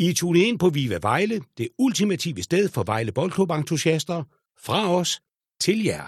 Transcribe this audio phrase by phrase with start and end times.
[0.00, 4.22] I er ind på Viva Vejle, det ultimative sted for Vejle Boldklub-entusiaster.
[4.64, 5.20] Fra os
[5.60, 6.04] til jer.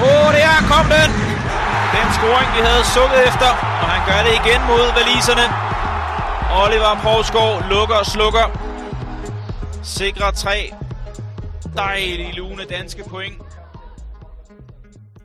[0.00, 1.10] Åh, oh, der kom den!
[1.96, 3.50] Den scoring, vi havde sukket efter,
[3.82, 5.46] og han gør det igen mod valiserne.
[6.62, 8.46] Oliver Provskov lukker og slukker.
[9.82, 10.72] Sikrer tre
[11.78, 13.34] dejlige lune danske point.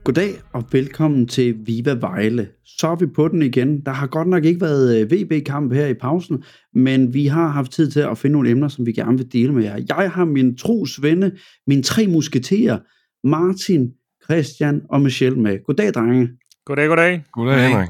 [0.04, 2.48] Goddag og velkommen til Viva Vejle.
[2.66, 3.86] Så er vi på den igen.
[3.86, 7.72] Der har godt nok ikke været øh, VB-kamp her i pausen, men vi har haft
[7.72, 9.80] tid til at finde nogle emner, som vi gerne vil dele med jer.
[9.90, 11.32] Jeg har min trosvende,
[11.68, 12.80] mine tre musketerer,
[13.28, 13.92] Martin,
[14.24, 15.66] Christian og Michelle med.
[15.66, 16.30] Goddag, drenge.
[16.66, 17.24] Goddag, goddag.
[17.32, 17.90] Goddag, Henrik.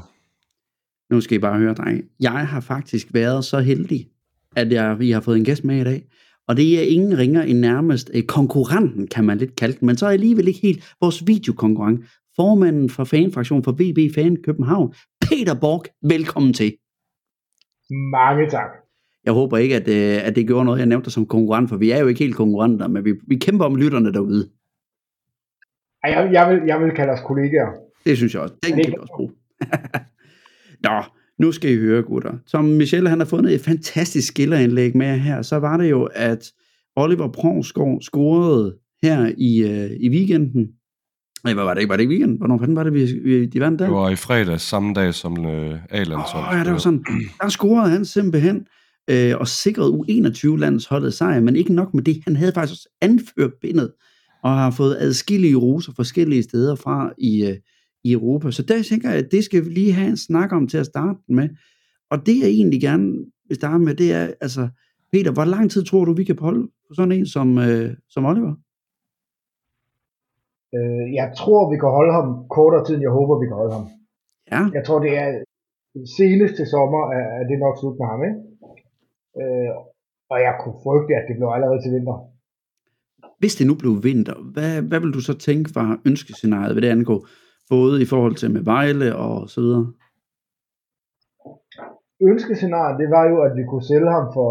[1.10, 2.02] Nu skal I bare høre, drenge.
[2.20, 4.08] Jeg har faktisk været så heldig,
[4.56, 6.04] at jeg, vi har fået en gæst med i dag.
[6.48, 9.96] Og det er ingen ringer end nærmest eh, konkurrenten, kan man lidt kalde den, men
[9.96, 12.00] så er alligevel ikke helt vores videokonkurrent.
[12.36, 16.76] Formanden for fanfraktionen for VB Fan København, Peter Borg, velkommen til.
[17.90, 18.70] Mange tak.
[19.24, 21.90] Jeg håber ikke, at, øh, at det gjorde noget, jeg nævnte som konkurrent, for vi
[21.90, 24.50] er jo ikke helt konkurrenter, men vi, vi kæmper om lytterne derude.
[26.04, 27.72] Jeg, jeg, vil, jeg vil kalde os kollegaer.
[28.04, 28.54] Det synes jeg også.
[28.62, 29.32] Den kan vi også bruge.
[30.86, 31.02] Nå,
[31.38, 32.32] nu skal I høre, gutter.
[32.46, 36.52] Som Michelle han har fundet et fantastisk skillerindlæg med her, så var det jo, at
[36.96, 40.68] Oliver Provskov scorede her i, øh, i weekenden.
[41.44, 41.90] Nej, hvad var det ikke?
[41.90, 42.38] Var det ikke weekend?
[42.38, 43.84] Hvornår fanden var det, vi, vi de vandt der?
[43.84, 46.44] Det var i fredags, samme dag som øh, A-landshold.
[46.44, 47.04] Åh, ja, det var sådan.
[47.40, 48.66] Der scorede han simpelthen
[49.10, 52.22] øh, og sikrede U21-landsholdet sejr, men ikke nok med det.
[52.24, 53.92] Han havde faktisk også anført bindet
[54.42, 57.56] og har fået adskillige roser forskellige steder fra i, øh,
[58.04, 58.50] i Europa.
[58.50, 60.86] Så der tænker jeg, at det skal vi lige have en snak om til at
[60.86, 61.48] starte med.
[62.10, 63.06] Og det jeg egentlig gerne
[63.48, 64.68] vil starte med, det er, altså,
[65.12, 68.24] Peter, hvor lang tid tror du, vi kan holde på sådan en som, øh, som
[68.30, 68.54] Oliver?
[70.76, 73.74] Øh, jeg tror, vi kan holde ham kortere tid, end jeg håber, vi kan holde
[73.78, 73.86] ham.
[74.52, 75.28] Ja, Jeg tror, det er
[76.18, 78.38] senest til sommer, er, er det nok slut med ham, ikke?
[79.40, 79.70] Øh,
[80.32, 82.16] og jeg kunne frygte, at det blev allerede til vinter.
[83.40, 86.88] hvis det nu blev vinter, hvad, hvad vil du så tænke var ønskescenariet, hvad det
[86.98, 87.20] angår?
[87.70, 89.86] Både i forhold til med Vejle og så videre.
[92.30, 94.50] Ønskescenariet, det var jo, at vi kunne sælge ham for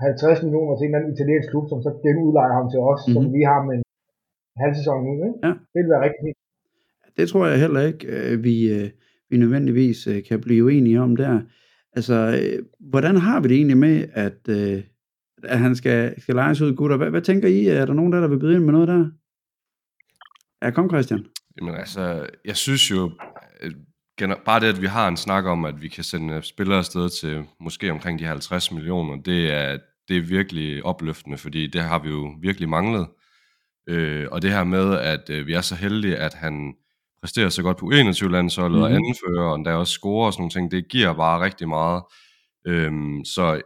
[0.00, 3.14] 50 millioner til en eller anden italiensk klub, som så genudlejer ham til os, mm-hmm.
[3.16, 3.34] som Mhm.
[3.36, 3.84] vi har med en
[4.64, 5.38] halv sæson nu, ikke?
[5.46, 5.52] Ja.
[5.72, 6.38] Det ville være rigtig fint.
[7.18, 8.88] Det tror jeg heller ikke, øh, vi, øh,
[9.30, 11.34] vi nødvendigvis øh, kan blive enige om der.
[11.96, 12.16] Altså,
[12.92, 13.96] hvordan har vi det egentlig med,
[14.26, 14.40] at,
[15.52, 16.96] at han skal, skal lejes ud, gutter?
[16.96, 17.66] Hvad, hvad tænker I?
[17.66, 19.10] Er der nogen der, der vil byde ind med noget der?
[20.62, 21.26] Ja, kom Christian.
[21.60, 23.10] Jamen altså, jeg synes jo,
[24.44, 27.44] bare det, at vi har en snak om, at vi kan sende spillere afsted til
[27.60, 29.78] måske omkring de 50 millioner, det er,
[30.08, 33.06] det er virkelig opløftende, fordi det har vi jo virkelig manglet.
[33.88, 36.74] Øh, og det her med, at øh, vi er så heldige, at han
[37.22, 38.84] præsterer så godt på U21-landsholdet mm-hmm.
[38.84, 39.04] og Mhm.
[39.08, 42.02] anfører, og der også scorer og sådan nogle ting, det giver bare rigtig meget.
[42.66, 43.60] Øhm, så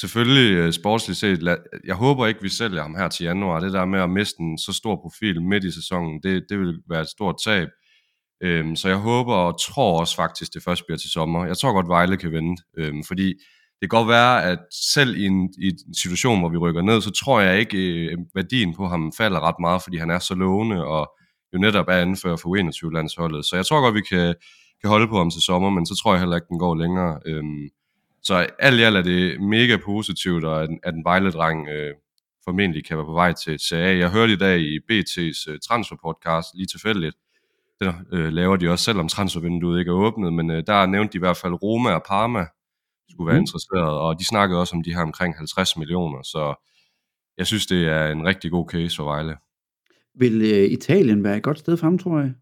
[0.00, 3.60] selvfølgelig øh, sportsligt set, jeg håber ikke, vi sælger ham her til januar.
[3.60, 6.80] Det der med at miste en så stor profil midt i sæsonen, det, det vil
[6.88, 7.68] være et stort tab.
[8.42, 11.46] Øhm, så jeg håber og tror også faktisk, det først bliver til sommer.
[11.46, 13.26] Jeg tror godt, Vejle kan vente, øhm, fordi
[13.80, 14.58] det kan godt være, at
[14.94, 18.18] selv i en, i en situation, hvor vi rykker ned, så tror jeg ikke, øh,
[18.34, 21.12] værdien på ham falder ret meget, fordi han er så lovende, og
[21.52, 23.44] jo netop er anfører for U21-landsholdet.
[23.44, 24.34] Så jeg tror godt, vi kan,
[24.80, 27.20] kan holde på ham til sommer, men så tror jeg heller ikke, den går længere.
[27.26, 27.68] Øhm,
[28.22, 31.94] så alt i alt er det mega positivt, og at, at en Vejle-dreng øh,
[32.44, 33.76] formentlig kan være på vej til CA.
[33.96, 37.16] Jeg hørte i dag i BT's øh, transferpodcast, lige tilfældigt,
[37.80, 41.18] den øh, laver de også, selvom transfervinduet ikke er åbnet, men øh, der nævnte de
[41.18, 42.46] i hvert fald Roma og Parma
[43.10, 43.42] skulle være Mm.
[43.42, 46.54] interesseret, og de snakkede også om de her omkring 50 millioner, så
[47.38, 49.36] jeg synes, det er en rigtig god case for Vejle.
[50.14, 52.32] Vil øh, Italien være et godt sted frem, tror jeg?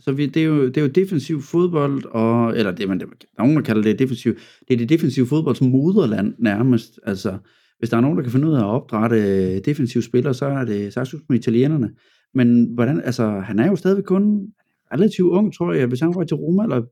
[0.00, 3.02] Altså, vi, det, er jo, det er jo defensiv fodbold, og, eller det, man,
[3.38, 4.34] nogen der kalder det defensiv,
[4.68, 7.00] det er det defensive fodbolds moderland nærmest.
[7.02, 7.38] Altså,
[7.78, 10.64] hvis der er nogen, der kan finde ud af at opdrætte defensive spillere, så er
[10.64, 11.90] det er det italienerne.
[12.34, 14.46] Men hvordan, altså, han er jo stadigvæk kun
[14.92, 16.82] relativt ung, tror jeg, hvis han var til Roma, eller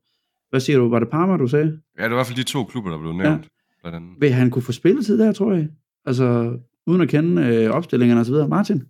[0.49, 1.65] hvad siger du, var det Parma, du sagde?
[1.65, 3.25] Ja, det var i hvert fald de to klubber, der blev nævnt.
[3.25, 3.37] Ja.
[3.81, 4.09] Blandt andet.
[4.19, 5.67] Vil han kunne få spilletid der, tror jeg?
[6.05, 6.57] Altså,
[6.87, 8.47] uden at kende øh, opstillingerne og så videre.
[8.47, 8.83] Martin?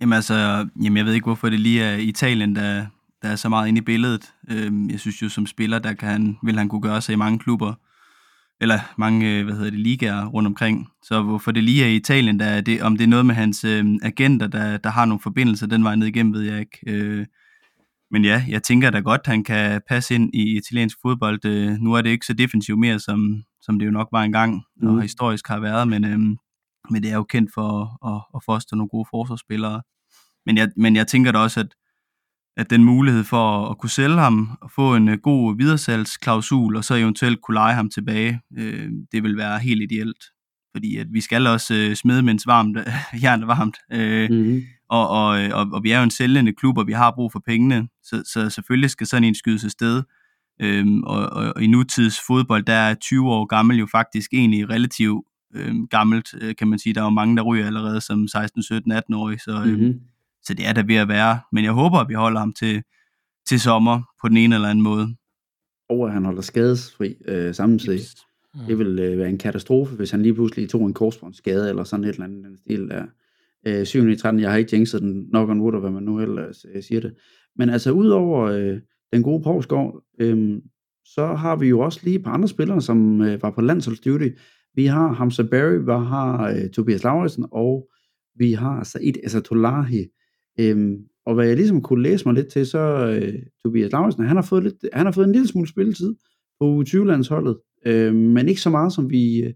[0.00, 2.86] Jamen altså, jamen jeg ved ikke, hvorfor det lige er Italien, der,
[3.22, 4.32] der er så meget inde i billedet.
[4.50, 7.16] Øhm, jeg synes jo, som spiller, der kan han, vil han kunne gøre sig i
[7.16, 7.74] mange klubber,
[8.60, 10.88] eller mange, øh, hvad hedder det, ligaer rundt omkring.
[11.02, 13.64] Så hvorfor det lige er Italien, der er det, om det er noget med hans
[13.64, 16.78] øh, agenter, der, der har nogle forbindelser den vej ned igennem, ved jeg ikke.
[16.86, 17.26] Øh,
[18.10, 21.44] men ja, jeg tænker da godt, han kan passe ind i italiensk fodbold.
[21.44, 24.62] Øh, nu er det ikke så defensivt mere, som, som det jo nok var engang,
[24.82, 25.00] og Mm.
[25.00, 26.36] historisk har været, men øhm,
[26.90, 27.68] men det er jo kendt for
[28.06, 29.82] at, at, at foster nogle gode forsvarsspillere.
[30.46, 31.74] Men jeg, men jeg tænker da også, at,
[32.56, 36.84] at den mulighed for at kunne sælge ham, og få en øh, god videresalgsklausul, og
[36.84, 40.24] så eventuelt kunne lege ham tilbage, øh, det vil være helt ideelt.
[40.74, 42.78] Fordi at vi skal også øh, smide, mens varmt,
[43.20, 43.76] hjernet er varmt.
[43.92, 44.62] Øh, mm-hmm.
[44.88, 47.42] og, og, og, og vi er jo en sælgende klub, og vi har brug for
[47.46, 50.02] pengene, så, så selvfølgelig skal sådan en skydes afsted.
[50.62, 54.70] Øhm, og, og, og i nutids fodbold, der er 20 år gammel jo faktisk egentlig
[54.70, 56.94] relativt øhm, gammelt, øh, kan man sige.
[56.94, 60.00] Der er jo mange, der ryger allerede som 16, 17, 18-årige, så, øhm, mm-hmm.
[60.42, 61.40] så det er der ved at være.
[61.52, 62.82] Men jeg håber, at vi holder ham til,
[63.46, 65.16] til sommer på den ene eller anden måde.
[65.88, 67.98] Og at han holder skadesfri øh, samtidig.
[68.00, 68.14] Yes.
[68.54, 68.60] Mm.
[68.66, 72.04] Det vil øh, være en katastrofe, hvis han lige pludselig tog en korsbåndsskade eller sådan
[72.04, 73.04] et eller andet den stil der.
[73.66, 74.16] Øh, 7.
[74.16, 77.00] 13, jeg har ikke jinxet den nok on wood, hvad man nu ellers øh, siger
[77.00, 77.14] det.
[77.56, 78.80] Men altså udover øh,
[79.12, 80.60] den gode Poulsgaard, øh,
[81.04, 84.28] så har vi jo også lige et par andre spillere, som øh, var på landsholdsduty.
[84.74, 87.88] Vi har Hamza Barry, vi har øh, Tobias Lauritsen, og
[88.34, 90.06] vi har Said Asatolahi.
[90.60, 90.96] Øhm,
[91.26, 94.42] og hvad jeg ligesom kunne læse mig lidt til, så øh, Tobias Lauritsen, han har,
[94.42, 96.14] fået lidt, han har fået en lille smule spilletid
[96.60, 97.56] på U20-landsholdet,
[97.86, 99.52] øh, men ikke så meget, som vi øh,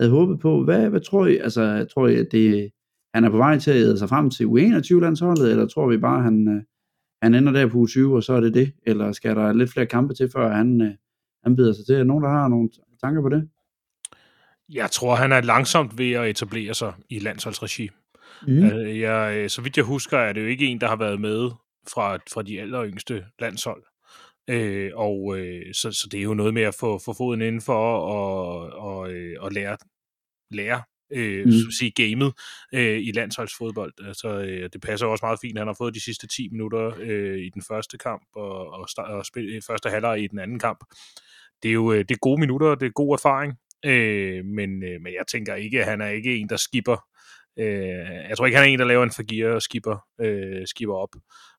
[0.00, 0.64] havde håbet på.
[0.64, 1.36] Hvad, hvad tror I?
[1.36, 2.70] Altså, tror I, at det,
[3.14, 6.18] han er på vej til at æde sig frem til U21-landsholdet, eller tror vi bare,
[6.18, 6.62] at han, øh,
[7.22, 8.72] han ender der på U20, og så er det det?
[8.86, 10.92] Eller skal der lidt flere kampe til, før han, øh,
[11.44, 11.94] han bider sig til?
[11.94, 12.68] Er nogen, der har nogle
[13.02, 13.48] tanker på det?
[14.68, 17.90] Jeg tror, han er langsomt ved at etablere sig i landsholdsregi.
[18.46, 18.64] Mm.
[18.64, 21.50] Øh, jeg, så vidt jeg husker, er det jo ikke en, der har været med
[21.88, 23.82] fra, fra de aller yngste landshold.
[24.50, 27.98] Øh, og øh, så, så det er jo noget med at få, få foden indenfor
[27.98, 29.76] og, og, øh, og lære,
[30.50, 30.82] lære
[31.12, 31.52] øh, mm.
[31.52, 32.32] så sige, gamet
[32.74, 33.92] øh, i landsholdsfodbold.
[34.06, 35.58] Altså, øh, det passer også meget fint.
[35.58, 39.10] Han har fået de sidste 10 minutter øh, i den første kamp og, og, start,
[39.10, 40.84] og spil, første halvleg i den anden kamp.
[41.62, 43.52] Det er jo øh, det er gode minutter, det er god erfaring,
[43.84, 46.96] øh, men, øh, men jeg tænker ikke, at han er ikke en, der skipper.
[47.58, 50.94] Øh, jeg tror ikke, han er en, der laver en forgiver og skipper, øh, skipper
[50.94, 51.14] op.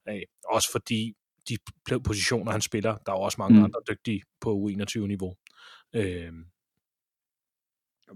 [0.09, 1.13] Øh, også fordi
[1.49, 1.57] de
[2.03, 3.63] positioner, han spiller, der er også mange mm.
[3.63, 5.35] andre dygtige på U21-niveau.
[5.95, 6.31] Øh,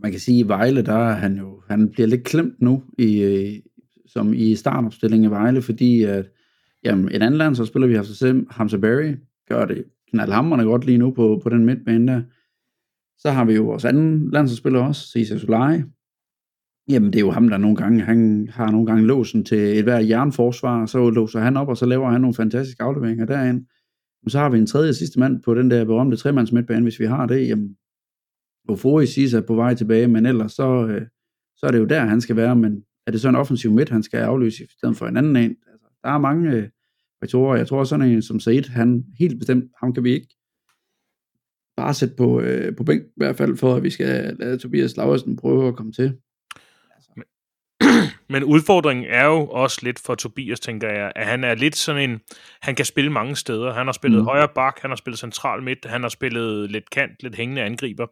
[0.02, 2.84] man kan sige, at i Vejle, der er han jo, han bliver lidt klemt nu,
[2.98, 3.62] i,
[4.06, 6.30] som i startopstillingen i Vejle, fordi at,
[6.84, 9.16] jamen, en anden land, så spiller vi Hamza Barry,
[9.48, 12.22] gør det knaldhamrende godt lige nu på, på den midtbane der.
[13.22, 15.82] Så har vi jo vores anden landsholdsspiller også, Cesar Solari.
[16.90, 19.84] Jamen, det er jo ham, der nogle gange, han har nogle gange låsen til et
[19.84, 23.66] hver jernforsvar, så låser han op, og så laver han nogle fantastiske afleveringer derind.
[24.24, 27.00] Men så har vi en tredje sidste mand på den der berømte tremands midtbane, hvis
[27.00, 27.76] vi har det, jamen,
[28.70, 31.02] Ofori siger er på vej tilbage, men ellers så, øh,
[31.56, 33.90] så er det jo der, han skal være, men er det så en offensiv midt,
[33.90, 35.56] han skal afløse i stedet for en anden en?
[35.72, 36.70] Altså, der er mange øh,
[37.20, 37.58] faktorer.
[37.58, 40.28] Jeg tror sådan en som Said, han helt bestemt, ham kan vi ikke
[41.82, 44.98] bare sætte på, øh, på bænk, i hvert fald for, at vi skal lade Tobias
[44.98, 46.14] Laversen prøve at komme til.
[48.34, 52.10] Men udfordringen er jo også lidt for Tobias, tænker jeg, at han er lidt sådan
[52.10, 52.20] en,
[52.62, 53.74] han kan spille mange steder.
[53.74, 54.26] Han har spillet mm.
[54.26, 58.08] højre bak, han har spillet central midt, han har spillet lidt kant, lidt hængende angriber,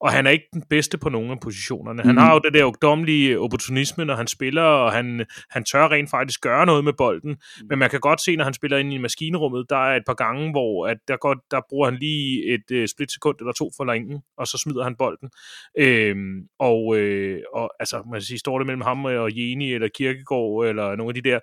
[0.00, 2.02] og han er ikke den bedste på nogen af positionerne.
[2.02, 2.08] Mm.
[2.08, 6.10] Han har jo det der ungdomlige opportunisme, når han spiller, og han, han tør rent
[6.10, 7.66] faktisk gøre noget med bolden, mm.
[7.68, 10.14] men man kan godt se, når han spiller ind i maskinrummet, der er et par
[10.14, 13.84] gange, hvor at der, går, der bruger han lige et uh, splitsekund eller to for
[13.84, 15.30] længe, og så smider han bolden.
[15.78, 19.88] Øhm, og, øh, og altså, man kan sige, står det mellem ham og Jeni eller
[19.88, 21.40] Kirkegaard eller nogle af de der,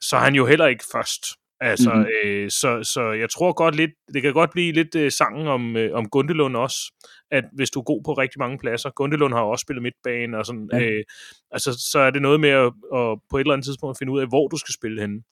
[0.00, 1.24] så er han jo heller ikke først.
[1.60, 2.06] Altså, mm-hmm.
[2.24, 5.76] øh, så, så jeg tror godt lidt, det kan godt blive lidt øh, sangen om,
[5.76, 6.92] øh, om Gundelund også,
[7.30, 10.46] at hvis du er god på rigtig mange pladser, Gundelund har også spillet midtbane, og
[10.46, 10.80] sådan, ja.
[10.80, 11.04] øh,
[11.50, 14.20] altså, så er det noget med at, at på et eller andet tidspunkt finde ud
[14.20, 15.22] af, hvor du skal spille henne.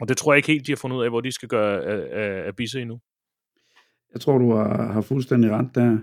[0.00, 1.84] Og det tror jeg ikke helt, de har fundet ud af, hvor de skal gøre
[1.84, 3.00] af, af, af Bisse endnu.
[4.12, 5.98] Jeg tror, du har, har fuldstændig ret der.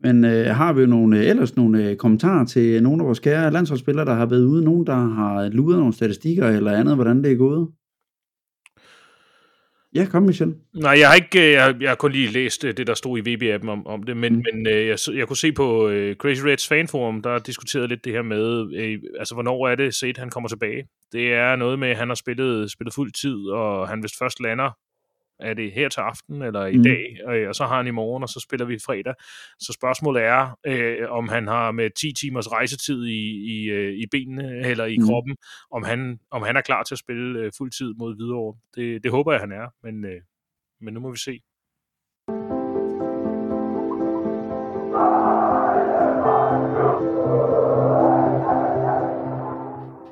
[0.00, 3.20] Men øh, har vi jo nogle, øh, ellers nogle øh, kommentarer til nogle af vores
[3.20, 4.64] kære landsholdsspillere, der har været ude?
[4.64, 7.68] Nogen, der har luret nogle statistikker eller andet, hvordan det er gået?
[9.94, 10.54] Ja, kom Michel.
[10.74, 13.18] Nej, jeg har ikke, øh, jeg, jeg har kun lige læst øh, det, der stod
[13.18, 14.42] i VB-appen om, om det, men, mm.
[14.52, 18.22] men jeg, jeg kunne se på uh, Crazy Reds fanforum, der diskuterede lidt det her
[18.22, 20.84] med, uh, altså hvornår er det set, han kommer tilbage.
[21.12, 24.40] Det er noget med, at han har spillet, spillet fuld tid, og han vist først
[24.40, 24.70] lander
[25.40, 26.82] er det her til aften, eller i mm.
[26.82, 29.14] dag, og, og så har han i morgen, og så spiller vi fredag.
[29.58, 33.20] Så spørgsmålet er, øh, om han har med 10 timers rejsetid i,
[33.54, 35.06] i, øh, i benene, eller i mm.
[35.06, 35.36] kroppen,
[35.70, 38.58] om han, om han er klar til at spille øh, fuld tid mod Hvidovre.
[38.74, 40.20] Det, det håber jeg, han er, men, øh,
[40.80, 41.40] men nu må vi se.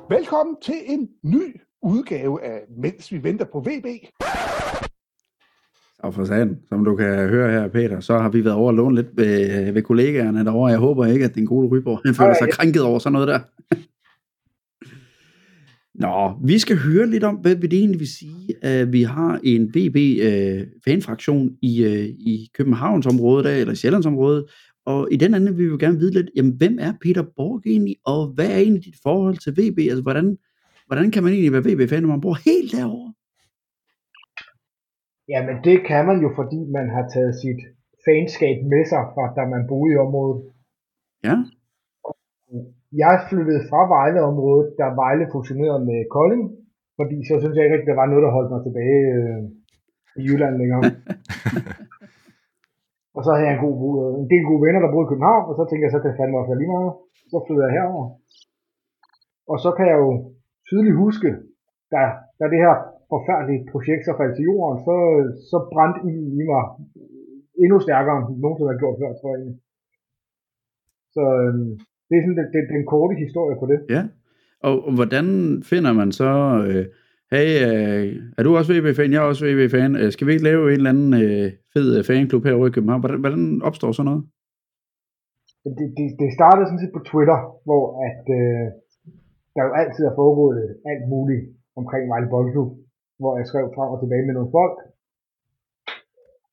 [0.09, 3.85] Velkommen til en ny udgave af Mens vi venter på VB.
[5.99, 8.73] Og for satan, som du kan høre her, Peter, så har vi været over og
[8.73, 10.71] låne lidt ved, ved kollegaerne derovre.
[10.71, 13.39] Jeg håber ikke, at den gode Ryborg han føler sig krænket over sådan noget der.
[16.03, 19.71] Nå, vi skal høre lidt om, hvad det egentlig vil sige, at vi har en
[19.75, 24.45] VB-fanfraktion i, øh, i Københavnsområdet eller Sjællandsområdet,
[24.85, 27.61] og i den anden vil vi jo gerne vide lidt, jamen, hvem er Peter Borg
[27.65, 29.79] egentlig, og hvad er egentlig dit forhold til VB?
[29.79, 30.37] Altså, hvordan,
[30.87, 33.13] hvordan kan man egentlig være VB-fan, når man bor helt derovre?
[35.31, 37.61] Jamen det kan man jo, fordi man har taget sit
[38.05, 40.39] fanskab med sig fra da man boede i området.
[41.27, 41.35] Ja,
[43.03, 46.43] Jeg flyttede fra Vejle-området, da Vejle fusionerede med Kolding,
[46.99, 49.41] fordi så synes jeg ikke rigtig, der var noget, der holdt mig tilbage øh,
[50.19, 50.81] i Jylland længere.
[53.15, 55.43] og så havde jeg en, god, øh, en del gode venner, der boede i København,
[55.49, 56.93] og så tænkte jeg, så kan det fandme også lige meget.
[57.31, 58.05] Så flyttede jeg herover.
[59.51, 60.11] Og så kan jeg jo
[60.67, 61.29] tydeligt huske,
[61.93, 62.01] da,
[62.39, 62.75] da det her
[63.13, 64.95] forfærdelige projekt så faldt til jorden, så,
[65.51, 66.63] så brændte i, i mig
[67.63, 69.39] endnu stærkere, end nogensinde har gjort før, tror jeg.
[69.41, 69.59] egentlig.
[71.15, 71.69] Så øhm,
[72.07, 73.79] det er sådan den, den, den korte historie på det.
[73.95, 74.03] ja.
[74.67, 75.25] Og, og hvordan
[75.71, 76.31] finder man så,
[76.67, 76.85] øh,
[77.33, 78.05] hey, øh,
[78.37, 79.13] er du også VB-fan?
[79.13, 79.91] Jeg er også VB-fan.
[80.01, 83.01] Øh, skal vi ikke lave en eller anden øh, fed øh, fanklub herovre i København?
[83.03, 84.23] Hvordan, hvordan opstår sådan noget?
[85.79, 88.65] Det, det, det startede sådan set på Twitter, hvor at, øh,
[89.55, 90.61] der jo altid har foregået
[90.91, 91.43] alt muligt
[91.79, 92.69] omkring Vejle Boldklub,
[93.19, 94.77] hvor jeg skrev frem og tilbage med nogle folk.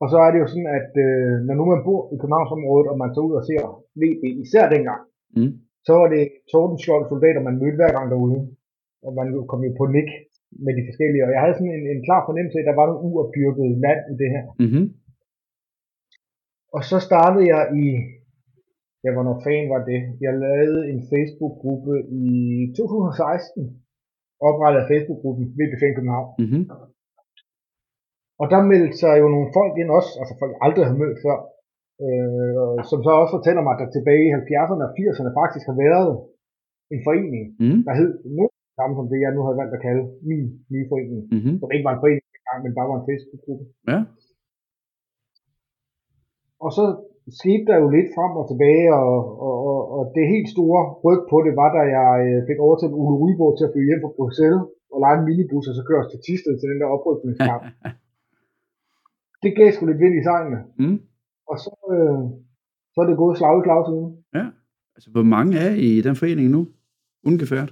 [0.02, 2.96] Og så er det jo sådan, at øh, når nu man bor i Københavnsområdet, og
[3.02, 3.62] man tager ud og ser
[4.00, 5.02] VB, især dengang,
[5.38, 5.52] Mm.
[5.86, 8.40] så var det Tordenskjold soldater, man mødte hver gang derude.
[9.06, 10.10] Og man kom jo på nik
[10.64, 11.24] med de forskellige.
[11.26, 14.00] Og jeg havde sådan en, en klar fornemmelse af, at der var noget uopdyrket land
[14.12, 14.44] i det her.
[14.62, 14.86] Mm-hmm.
[16.76, 17.86] Og så startede jeg i,
[19.04, 20.00] ja, hvornår fanden var det?
[20.24, 21.94] Jeg lavede en Facebook-gruppe
[22.24, 22.28] i
[22.76, 23.83] 2016.
[24.48, 26.28] Oprettede Facebook-gruppen VB Fan København.
[26.42, 26.64] Mm-hmm.
[28.40, 31.18] Og der meldte sig jo nogle folk ind også, altså folk, jeg aldrig har mødt
[31.24, 31.36] før,
[32.04, 35.76] øh, som så også fortæller mig, at der tilbage i 70'erne og 80'erne faktisk har
[35.86, 36.12] været
[36.94, 37.80] en forening, Mm.
[37.86, 38.44] der hed nu
[38.78, 41.22] samme som det, jeg nu har valgt at kalde min nye forening.
[41.34, 41.54] Mm-hmm.
[41.60, 43.64] Som ikke var en forening engang, men bare var en Facebook-gruppe.
[43.92, 43.98] Ja.
[46.64, 46.84] Og så
[47.40, 51.20] skete der jo lidt frem og tilbage, og, og, og, og det helt store ryg
[51.30, 54.16] på det var, da jeg øh, fik overtaget Ulle Ryborg til at flyve hjem fra
[54.18, 54.62] Bruxelles
[54.92, 57.62] og lege en minibus, og så køre os til Tisted til den der oprykningskamp.
[59.42, 60.60] det gav sgu lidt vind i sejlene.
[60.82, 60.98] Mm.
[61.50, 62.22] Og så, øh,
[62.92, 64.08] så er det gået slag i slag siden.
[64.96, 66.60] Altså, hvor mange er I i den forening nu?
[67.30, 67.70] Ungefært.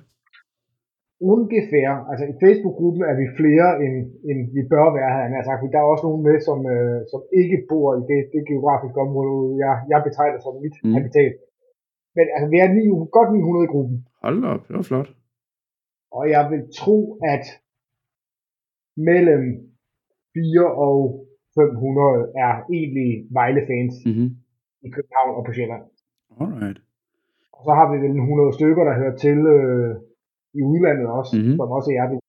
[1.35, 3.95] Ungefær, altså i Facebook-gruppen er vi flere, end,
[4.29, 5.25] end vi bør være her.
[5.37, 5.73] Jeg sagt.
[5.75, 9.35] Der er også nogen med, som, øh, som ikke bor i det, det geografiske område,
[9.65, 10.89] jeg, jeg betegner som mit Mm.
[10.89, 10.95] mm.
[10.97, 11.33] habitat.
[12.17, 12.83] Men altså, vi er 9,
[13.17, 13.97] godt 900 i gruppen.
[14.25, 15.09] Hold da op, det var flot.
[16.19, 16.97] Og jeg vil tro,
[17.35, 17.45] at
[19.09, 19.45] mellem
[20.35, 20.99] 4 og
[21.55, 24.29] 500 er egentlig Vejle-fans Mm-hmm.
[24.87, 25.85] i København og på Sjælland.
[26.43, 26.79] Alright.
[27.57, 29.91] Og så har vi vel 100 stykker, der hører til øh,
[30.59, 31.43] i udlandet også, Mhm.
[31.45, 31.57] mm-hmm.
[31.59, 32.23] som også er hjerteligt.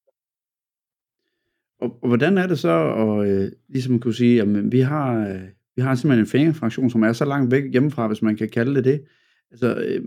[1.84, 5.42] Og, og hvordan er det så at øh, ligesom kunne sige, at vi har, øh,
[5.76, 8.76] vi har simpelthen en fanfraktion, som er så langt væk hjemmefra, hvis man kan kalde
[8.76, 8.98] det det.
[9.52, 10.02] Altså, øh,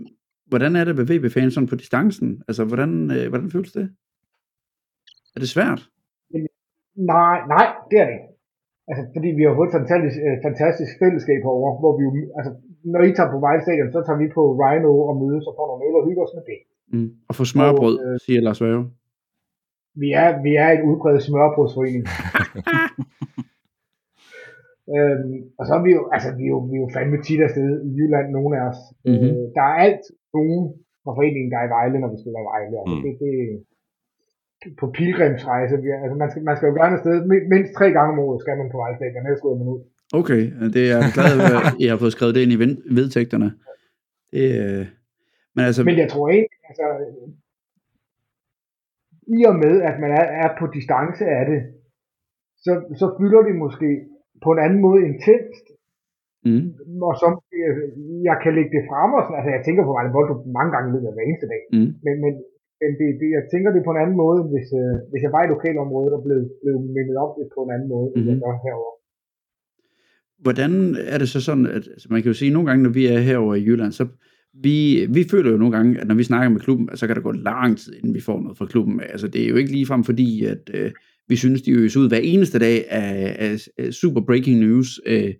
[0.51, 2.29] hvordan er det ved VB-fans sådan på distancen?
[2.49, 3.85] Altså, hvordan, øh, hvordan føles det?
[5.35, 5.81] Er det svært?
[7.15, 8.29] Nej, nej, det er det ikke.
[8.89, 12.51] Altså, fordi vi har fået et fantastisk, øh, fantastisk fællesskab herovre, hvor vi jo, altså,
[12.93, 15.65] når I tager på Vejle Stadion, så tager vi på Rhino og mødes og får
[15.69, 16.59] nogle øl og hygger os med det.
[16.93, 17.09] Mm.
[17.29, 18.83] Og få smørbrød, Og, øh, siger Lars Vave.
[20.01, 22.03] Vi er, vi er en udbredt smørbrødsforening.
[24.95, 27.41] øhm, og så er vi jo, altså, vi er jo, vi er jo fandme tit
[27.47, 28.79] afsted i Jylland, nogle af os.
[29.05, 29.25] Mhm.
[29.27, 30.03] Øh, der er alt
[30.35, 30.59] nogen
[31.03, 32.73] fra foreningen, der er i Vejle, når vi spiller i Vejle.
[32.81, 33.03] Altså, Mm.
[33.05, 33.33] det, det,
[34.79, 35.73] på pilgrimsrejse.
[35.83, 38.19] Vi er, altså, man, skal, man skal jo gerne afsted mi- mindst tre gange om
[38.25, 39.81] året, skal man på Vejle Stadion, ellers går man ud.
[40.21, 40.41] Okay,
[40.73, 42.59] det er jeg glad for, at I har fået skrevet det ind i
[42.99, 43.49] vedtægterne.
[44.33, 44.85] Det, øh,
[45.57, 46.85] men altså, Men jeg tror ikke, altså,
[49.37, 51.61] i og med, at man er, er på distance af det,
[52.65, 52.71] så,
[53.01, 53.89] så fylder det måske
[54.45, 55.65] på en anden måde intenst,
[56.47, 56.65] mm,
[57.07, 57.27] og så
[57.59, 57.75] øh,
[58.29, 60.87] jeg kan lægge det frem, og sådan, altså jeg tænker på Vejle Boldklub mange gange
[60.87, 62.33] i løbet af hver eneste dag, mm, men, men,
[62.81, 65.33] men det, det, jeg tænker det på en anden måde, end hvis, øh, hvis jeg
[65.35, 68.19] var i lokalområdet og blev, blev mindet op det på en anden måde, mm-hmm.
[68.19, 68.43] end jeg Mhm.
[68.45, 68.95] gør herovre.
[70.45, 70.71] hvordan
[71.13, 73.03] er det så sådan, at altså man kan jo sige, at nogle gange, når vi
[73.13, 74.05] er herover i Jylland, så
[74.63, 77.21] vi, vi føler jo nogle gange, at når vi snakker med klubben, så kan der
[77.21, 79.01] gå lang tid, inden vi får noget fra klubben.
[79.01, 80.91] Altså, det er jo ikke ligefrem fordi, at øh,
[81.27, 84.99] vi synes, de øges ud hver eneste dag af, af, af super breaking news.
[85.05, 85.33] Øh,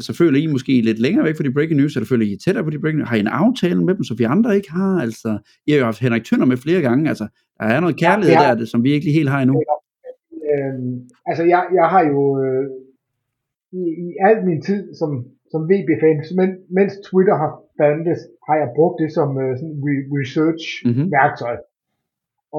[0.00, 2.64] så føler I måske lidt længere væk fra de breaking news, eller føler I tættere
[2.64, 3.08] på de breaking news?
[3.08, 5.00] Har I en aftale med dem, som vi andre ikke har?
[5.00, 7.08] Altså, I har jo haft Henrik Tønder med flere gange.
[7.08, 7.26] Altså,
[7.58, 9.62] der er noget kærlighed Ja, ja, der, det, som vi ikke lige helt har endnu.
[10.50, 12.66] Øhm, altså jeg, jeg har jo øh,
[13.72, 15.10] i, i al min tid som,
[15.52, 20.04] som VB-fan, men, mens Twitter har fandtes, har jeg brugt det som øh, sådan re-
[20.06, 20.14] Mhm.
[20.18, 21.56] research-værktøj.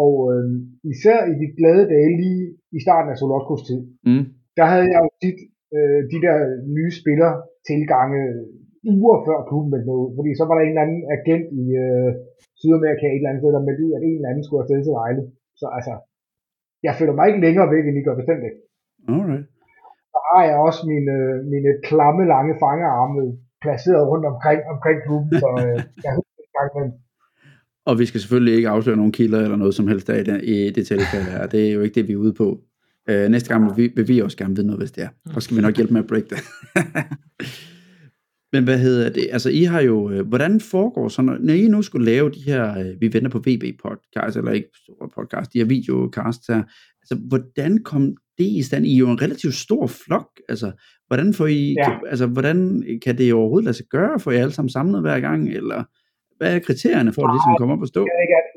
[0.03, 0.45] Og øh,
[0.93, 2.43] især i de glade dage lige
[2.77, 4.23] i starten af Solotkos tid, Mm.
[4.59, 5.39] der havde jeg jo tit
[5.77, 6.35] øh, de der
[6.77, 7.35] nye spillere
[7.69, 8.21] tilgange
[8.97, 10.09] uger før klubben meldte ud.
[10.17, 12.09] Fordi så var der en eller anden agent i øh,
[12.59, 14.97] Sydamerika et eller andet sted, der meldte ud, at en eller anden skulle afsted til
[14.99, 15.23] Vejle.
[15.59, 15.93] Så altså,
[16.87, 18.59] jeg føler mig ikke længere væk, end I gør bestemt ikke.
[19.15, 19.45] Alright.
[20.13, 21.15] Så har jeg også mine,
[21.53, 23.21] mine klamme, lange fangerarme
[23.61, 26.87] placeret rundt omkring, omkring klubben, så øh, jeg husker engang, men
[27.85, 30.43] Og vi skal selvfølgelig ikke afsløre nogen kilder eller noget som helst af i det,
[30.43, 31.47] i det tilfælde her.
[31.47, 32.59] Det er jo ikke det, vi er ude på.
[33.09, 35.09] Øh, næste gang vil vi, vil vi også gerne vide noget, hvis det er.
[35.25, 36.39] Og så skal vi nok hjælpe med at break det.
[38.53, 39.27] Men hvad hedder det?
[39.31, 40.11] Altså, I har jo...
[40.11, 42.79] øh, Hvordan foregår så, når, når I nu skulle lave de her...
[42.79, 46.63] øh, Vi venter på VB-podcast, eller ikke store podcast, de her videocasts her.
[47.01, 48.85] Altså, hvordan kom det i stand?
[48.85, 50.27] I er jo en relativt stor flok.
[50.49, 50.71] Altså,
[51.11, 51.63] hvordan får I...
[51.79, 51.85] Ja.
[51.85, 52.57] Kan, altså, hvordan
[53.03, 54.13] kan det overhovedet lade sig gøre?
[54.23, 55.41] Får I alle sammen samlet hver gang?
[55.59, 55.79] Eller
[56.37, 58.01] hvad er kriterierne for, at det ligesom kommer op at stå?
[58.07, 58.51] det ikke alt.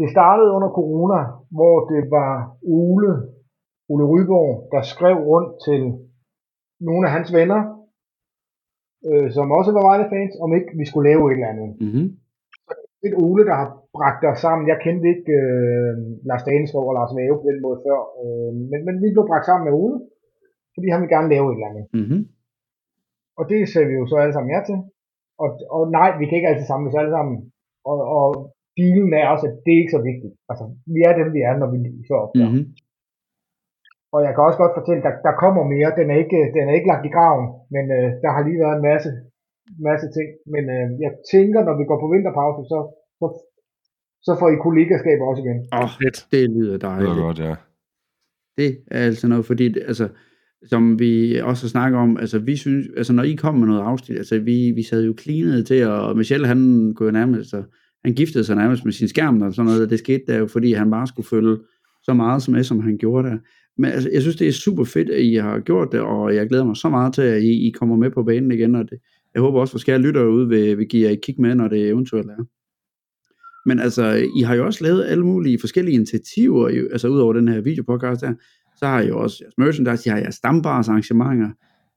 [0.00, 1.20] Det startede under corona,
[1.56, 2.32] hvor det var
[2.80, 3.10] Ole,
[3.92, 5.80] Ole Ryborg, der skrev rundt til
[6.88, 7.60] nogle af hans venner,
[9.08, 11.70] øh, som også var Vejle-fans, om ikke vi skulle lave et eller andet.
[11.84, 12.06] Mm-hmm.
[13.00, 14.64] Det er Ole, der har bragt os sammen.
[14.72, 15.92] Jeg kendte ikke øh,
[16.28, 19.46] Lars Daneskov og Lars Vave på den måde før, øh, men, men vi blev bragt
[19.46, 19.96] sammen med Ole,
[20.74, 21.86] fordi han ville gerne lave et eller andet.
[21.98, 22.22] Mm-hmm.
[23.38, 24.78] Og det ser vi jo så alle sammen ja til.
[25.42, 27.36] Og, og nej, vi kan ikke altid samles alle sammen.
[27.90, 28.28] Og, og
[28.78, 30.34] dealen er også, at det er ikke så vigtigt.
[30.50, 30.64] Altså,
[30.94, 31.78] vi er dem, vi er, når vi
[32.10, 32.50] så optager.
[32.50, 32.66] Mm-hmm.
[34.14, 35.90] Og jeg kan også godt fortælle, der, der kommer mere.
[36.00, 38.76] Den er ikke, den er ikke lagt i graven, men øh, der har lige været
[38.78, 39.10] en masse,
[39.88, 40.28] masse ting.
[40.54, 42.78] Men øh, jeg tænker, når vi går på vinterpause, så,
[43.20, 43.26] så,
[44.26, 45.58] så får I kollegaskaber også igen.
[45.76, 46.18] Åh, oh, Fedt.
[46.32, 47.10] det lyder Det dejligt.
[47.10, 47.54] var godt, ja.
[48.58, 50.06] Det er altså noget, fordi det, altså,
[50.66, 54.18] som vi også snakker om, altså vi synes, altså når I kom med noget afsnit,
[54.18, 57.62] altså vi, vi sad jo cleanet til, og Michelle han kunne jo nærmest, så,
[58.04, 60.46] han giftede sig nærmest med sin skærm og sådan noget, og det skete der jo,
[60.46, 61.56] fordi han bare skulle følge
[62.02, 63.36] så meget som med, som han gjorde der.
[63.78, 66.48] Men altså, jeg synes, det er super fedt, at I har gjort det, og jeg
[66.48, 68.98] glæder mig så meget til, at I, I kommer med på banen igen, og det,
[69.34, 71.68] jeg håber også, at skære lyttere ude vil, vil give jer et kig med, når
[71.68, 72.44] det eventuelt er.
[73.66, 77.32] Men altså, I har jo også lavet alle mulige forskellige initiativer, jo, altså ud over
[77.32, 78.34] den her videopodcast der,
[78.84, 81.50] så har I jo også jeres merchandise, I har jeres stambars arrangementer,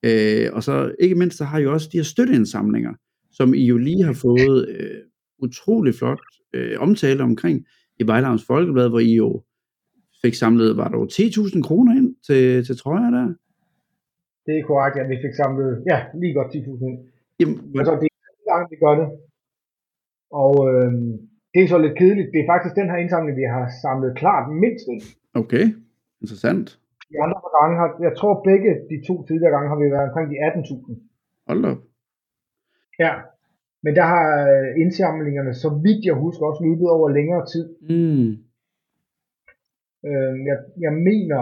[0.07, 2.93] øh, og så ikke mindst, så har I jo også de her støtteindsamlinger,
[3.37, 4.99] som I jo lige har fået øh,
[5.45, 6.23] utrolig flot
[6.55, 7.57] øh, omtale omkring
[8.01, 9.29] i Vejlavns Folkeblad, hvor I jo
[10.23, 13.25] fik samlet, var der jo 10.000 kroner ind til, til trøjer der?
[14.45, 16.99] Det er korrekt, at vi fik samlet, ja, lige godt 10.000 ind.
[17.39, 19.07] Jamen, Altså, det er gang, vi gør det.
[20.43, 20.91] Og øh,
[21.53, 22.29] det er så lidt kedeligt.
[22.33, 25.03] Det er faktisk den her indsamling, vi har samlet klart mindst ind.
[25.41, 25.65] okay,
[26.21, 26.67] interessant.
[27.11, 30.27] De andre gange har, jeg tror begge de to tidligere gange har vi været omkring
[30.31, 30.95] de 18.000.
[31.47, 31.77] Hold op.
[32.99, 33.13] Ja.
[33.83, 37.65] Men der har øh, indsamlingerne, så vidt jeg husker, også løbet over længere tid.
[37.89, 38.29] Mm.
[40.07, 41.41] Øh, jeg, jeg mener,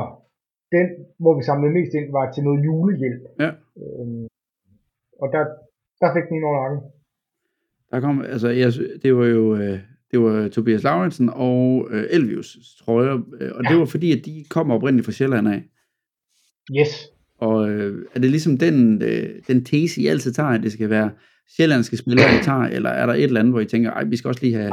[0.72, 3.24] den, hvor vi samlede mest ind, var til noget julehjælp.
[3.40, 3.52] Ja.
[3.82, 4.28] Øh,
[5.22, 5.44] og der,
[6.02, 6.82] der fik den en over nakken.
[7.92, 8.70] Der kom, altså, jeg,
[9.04, 9.80] det var jo, øh,
[10.12, 14.46] det var Tobias Lauritsen og øh, Elvius trøjer, øh, og det var fordi, at de
[14.50, 15.64] kom oprindeligt fra Sjælland af.
[16.80, 16.94] Yes.
[17.38, 20.90] Og øh, er det ligesom den, øh, den tese, I altid tager, at det skal
[20.90, 21.12] være
[21.58, 24.18] sjællandske spillere, I tager, eller er der et eller andet, hvor I tænker, ej, vi
[24.18, 24.72] skal også lige have...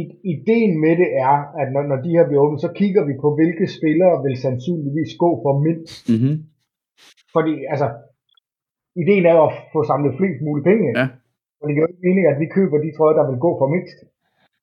[0.00, 3.14] I- ideen med det er, at når, når de her bliver åbnet, så kigger vi
[3.22, 6.08] på, hvilke spillere vil sandsynligvis gå for mindst.
[6.12, 6.36] Mm-hmm.
[7.34, 7.88] Fordi, altså,
[9.02, 10.86] ideen er jo at få samlet flest mulige penge.
[11.00, 11.06] Ja.
[11.56, 13.68] Men det giver jo ikke mening, at vi køber de trøjer, der vil gå for
[13.74, 13.98] mindst,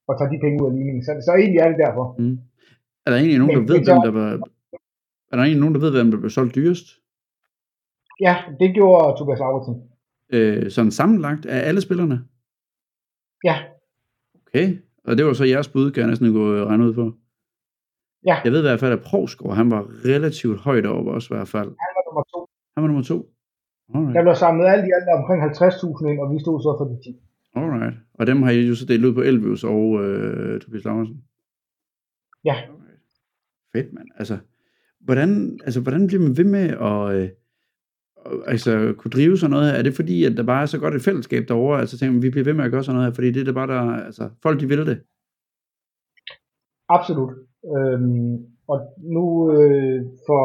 [0.08, 1.02] og tager de penge ud af ligningen.
[1.06, 2.06] Så, så egentlig er det derfor.
[2.22, 2.38] Mm.
[3.04, 4.30] Er der egentlig nogen, der Men ved, er hvem der var...
[5.32, 6.88] Er der egentlig nogen, der ved, hvem der blev solgt dyrest?
[8.26, 9.76] Ja, det gjorde Tobias Lauritsen.
[10.36, 12.18] Øh, sådan sammenlagt af alle spillerne?
[13.50, 13.56] Ja,
[14.56, 14.78] Okay.
[15.08, 17.12] Og det var så jeres bud, kan jeg næsten gå og regne ud på.
[18.26, 18.42] Ja.
[18.44, 21.48] Jeg ved i hvert fald, at Provsgaard, han var relativt højt over os i hvert
[21.48, 21.70] fald.
[21.86, 22.40] han var nummer to.
[22.76, 23.33] Han var nummer to.
[23.96, 24.16] Alright.
[24.16, 26.96] Der blev samlet alt i alt omkring 50.000 ind, og vi stod så for de
[27.04, 27.20] 10.
[27.56, 27.96] Alright.
[28.20, 31.24] Og dem har I jo så delt ud på Elvius og øh, Tobias Laursen.
[32.46, 32.56] Ja.
[32.70, 33.02] Alright.
[33.74, 34.08] Fedt, mand.
[34.16, 34.38] Altså,
[35.00, 37.30] hvordan, altså, hvordan bliver man ved med at øh,
[38.16, 39.78] og- altså, kunne drive sådan noget her?
[39.80, 41.80] Er det fordi, at der bare er så godt et fællesskab derovre?
[41.80, 43.46] Altså, tænker man, vi bliver ved med at gøre sådan noget her, fordi det er
[43.46, 44.98] det bare, der, altså, folk de vil det.
[46.90, 47.34] Absolut.
[47.76, 48.36] Øhm,
[48.72, 48.78] og
[49.16, 49.24] nu
[49.58, 50.42] øh, for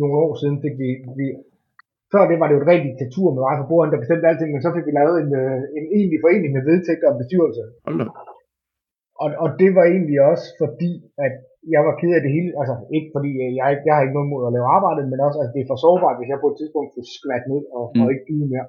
[0.00, 0.88] nogle år siden fik vi,
[1.20, 1.26] vi
[2.12, 4.50] før det var det jo et rent diktatur med mig på bordet, der bestemte alting,
[4.52, 7.62] men så fik vi lavet en, øh, en egentlig forening med vedtægter og bestyrelse.
[7.86, 7.98] Hold.
[9.22, 10.92] Og, og det var egentlig også fordi,
[11.26, 11.34] at
[11.74, 14.32] jeg var ked af det hele, altså ikke fordi øh, jeg, jeg har ikke noget
[14.32, 16.58] mod at lave arbejdet, men også at det er for sårbart, hvis jeg på et
[16.60, 18.00] tidspunkt får skvat ned og, mm.
[18.00, 18.12] og Mm.
[18.12, 18.66] ikke yde mere.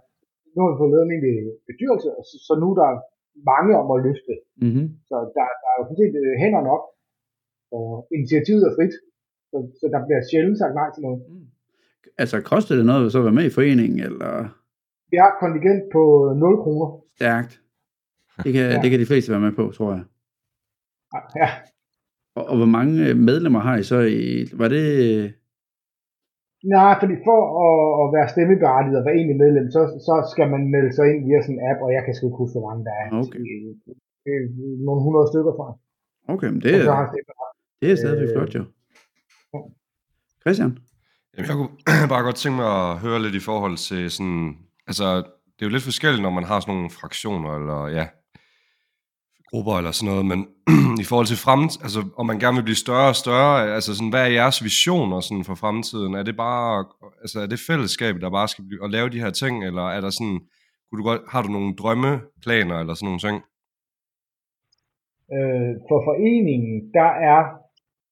[0.53, 1.35] Nu har vi fået lavet en egentlig
[1.69, 2.91] bestyrelse, og så, så nu er der
[3.51, 4.33] mange om at løfte.
[4.63, 4.85] Mm-hmm.
[5.09, 6.83] Så der, der er jo sådan set øh, hænder nok,
[7.77, 8.95] og initiativet er frit.
[9.51, 11.19] Så, så der bliver sjældent sagt nej til noget.
[12.21, 14.31] Altså, koster det noget at så være med i foreningen, eller
[15.11, 16.01] Vi har kontingent på
[16.35, 16.87] 0 kroner.
[17.19, 17.53] stærkt?
[18.43, 18.77] Det kan, Ja.
[18.81, 20.03] det kan de fleste være med på, tror jeg.
[21.41, 21.49] Ja,
[22.37, 24.23] Og, og hvor mange øh, medlemmer har I så i...
[24.61, 24.85] Var det...
[26.75, 30.61] nej, fordi for at, at være stemmeberettiget og være egentlig medlem, så, så skal man
[30.75, 32.83] melde sig ind via sådan en app, og jeg kan sgu ikke huske, hvor mange
[32.87, 33.07] der er.
[33.21, 33.41] Okay.
[34.25, 34.43] Det er
[34.87, 35.67] nogle hundrede stykker fra.
[36.33, 36.83] Okay, men det er,
[37.81, 38.63] det er stadigvæk øh, flot, jo.
[40.43, 40.71] Christian?
[41.37, 44.57] Jamen, jeg kunne bare godt tænke mig at høre lidt i forhold til sådan...
[44.87, 45.15] Altså,
[45.55, 48.07] det er jo lidt forskelligt, når man har sådan nogle fraktioner, eller ja,
[49.51, 50.39] grupper eller sådan noget, men
[51.03, 54.13] i forhold til fremtiden, altså om man gerne vil blive større og større, altså sådan,
[54.13, 56.13] hvad er jeres visioner sådan for fremtiden?
[56.19, 56.85] Er det bare,
[57.23, 60.01] altså er det fællesskabet, der bare skal blive, at lave de her ting, eller er
[60.01, 60.39] der sådan,
[60.85, 63.37] kunne du godt, har du nogle drømmeplaner eller sådan nogle ting?
[65.35, 67.41] Øh, for foreningen, der er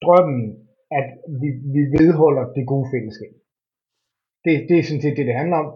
[0.04, 0.46] drømmen,
[0.98, 1.08] at
[1.42, 3.34] vi, vi vedholder det gode fællesskab.
[4.46, 5.70] Det, det er sådan set det, det handler om.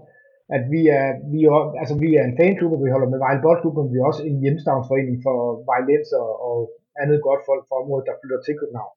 [0.57, 3.41] At vi er, vi er, altså vi er en fanklub, og vi holder med Vejle
[3.45, 5.37] Boldklub, men vi er også en hjemstavnsforening for
[5.69, 6.57] Vejlenser og
[7.01, 8.95] andet godt folk fra området, der flytter til København.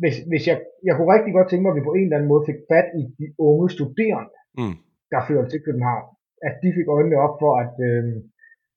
[0.00, 2.32] Hvis, hvis jeg, jeg kunne rigtig godt tænke mig, at vi på en eller anden
[2.32, 4.76] måde fik fat i de unge studerende, Mm.
[5.12, 6.06] der flytter til København.
[6.48, 8.04] At de fik øjnene op for, at øh,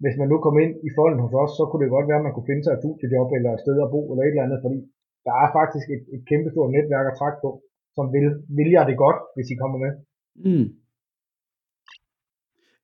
[0.03, 2.27] hvis man nu kom ind i folden hos os, så kunne det godt være, at
[2.27, 4.59] man kunne finde sig et studiejob eller et sted at bo eller et eller andet,
[4.65, 4.79] fordi
[5.27, 7.49] der er faktisk et, et kæmpe stort netværk at trække på,
[7.95, 9.91] som vil, vil jeg det godt, hvis I kommer med.
[10.47, 10.67] Mm.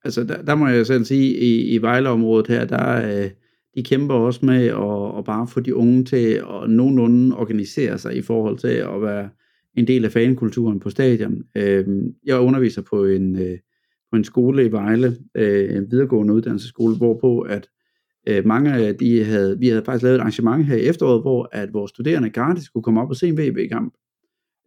[0.04, 3.30] Altså, der, der må jeg selv sige, i, i Vejleområdet her, der øh,
[3.74, 8.16] de kæmper også med at, at bare få de unge til at nogenlunde organisere sig
[8.16, 9.28] i forhold til at være
[9.76, 11.42] en del af fankulturen på stadion.
[11.54, 11.86] Øh,
[12.24, 13.58] jeg underviser på en, øh,
[14.10, 17.68] på en skole i Vejle, øh, en videregående uddannelsesskole, hvorpå at
[18.26, 21.48] øh, mange af de havde, vi havde faktisk lavet et arrangement her i efteråret, hvor
[21.52, 23.94] at vores studerende gratis kunne komme op og se en VB-kamp.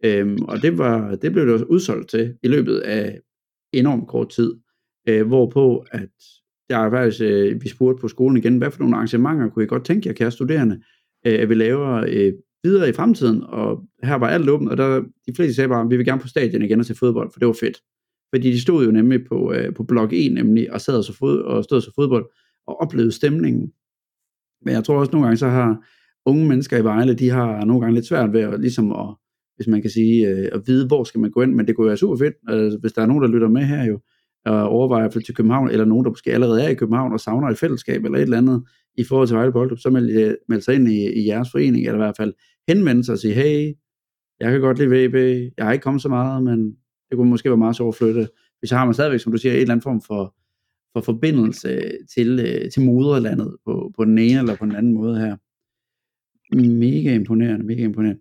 [0.04, 3.20] Øhm, og det, var, det blev det også udsolgt til i løbet af
[3.72, 4.54] enormt kort tid,
[5.08, 6.08] øh, hvorpå at
[6.70, 9.68] der er faktisk, øh, vi spurgte på skolen igen, hvad for nogle arrangementer kunne I
[9.68, 10.82] godt tænke jer, kære studerende,
[11.26, 12.32] øh, at vi laver øh,
[12.64, 15.96] videre i fremtiden, og her var alt åbent, og der, de fleste sagde bare, vi
[15.96, 17.78] vil gerne på stadion igen og se fodbold, for det var fedt.
[18.34, 21.16] Fordi de stod jo nemlig på, øh, på blok 1 nemlig, og sad og, så
[21.16, 22.26] fod, og stod og så fodbold,
[22.68, 23.72] og oplevede stemningen.
[24.64, 25.84] Men jeg tror også nogle gange, så har
[26.26, 29.14] unge mennesker i Vejle, de har nogle gange lidt svært ved at, ligesom at,
[29.56, 31.86] hvis man kan sige, øh, at vide, hvor skal man gå ind, men det kunne
[31.86, 34.00] være super fedt, altså, øh, hvis der er nogen, der lytter med her jo,
[34.46, 37.20] og overvejer at flytte til København, eller nogen, der måske allerede er i København og
[37.20, 38.62] savner et fællesskab eller et eller andet
[38.98, 41.86] i forhold til Vejle Boldklub, så meld, øh, meld sig ind i, i jeres forening,
[41.86, 42.34] eller i hvert fald
[42.68, 43.74] henvende sig og sige, hey,
[44.40, 45.14] jeg kan godt lide VB,
[45.56, 46.76] jeg har ikke kommet så meget, men
[47.10, 48.28] det kunne måske være meget sjovt at flytte.
[48.58, 50.34] Hvis har man stadigvæk, som du siger, en eller anden form for,
[50.92, 55.18] for forbindelse til, øh, til moderlandet på, på den ene eller på den anden måde
[55.20, 55.36] her.
[56.56, 58.20] Mega imponerende, mega imponerende.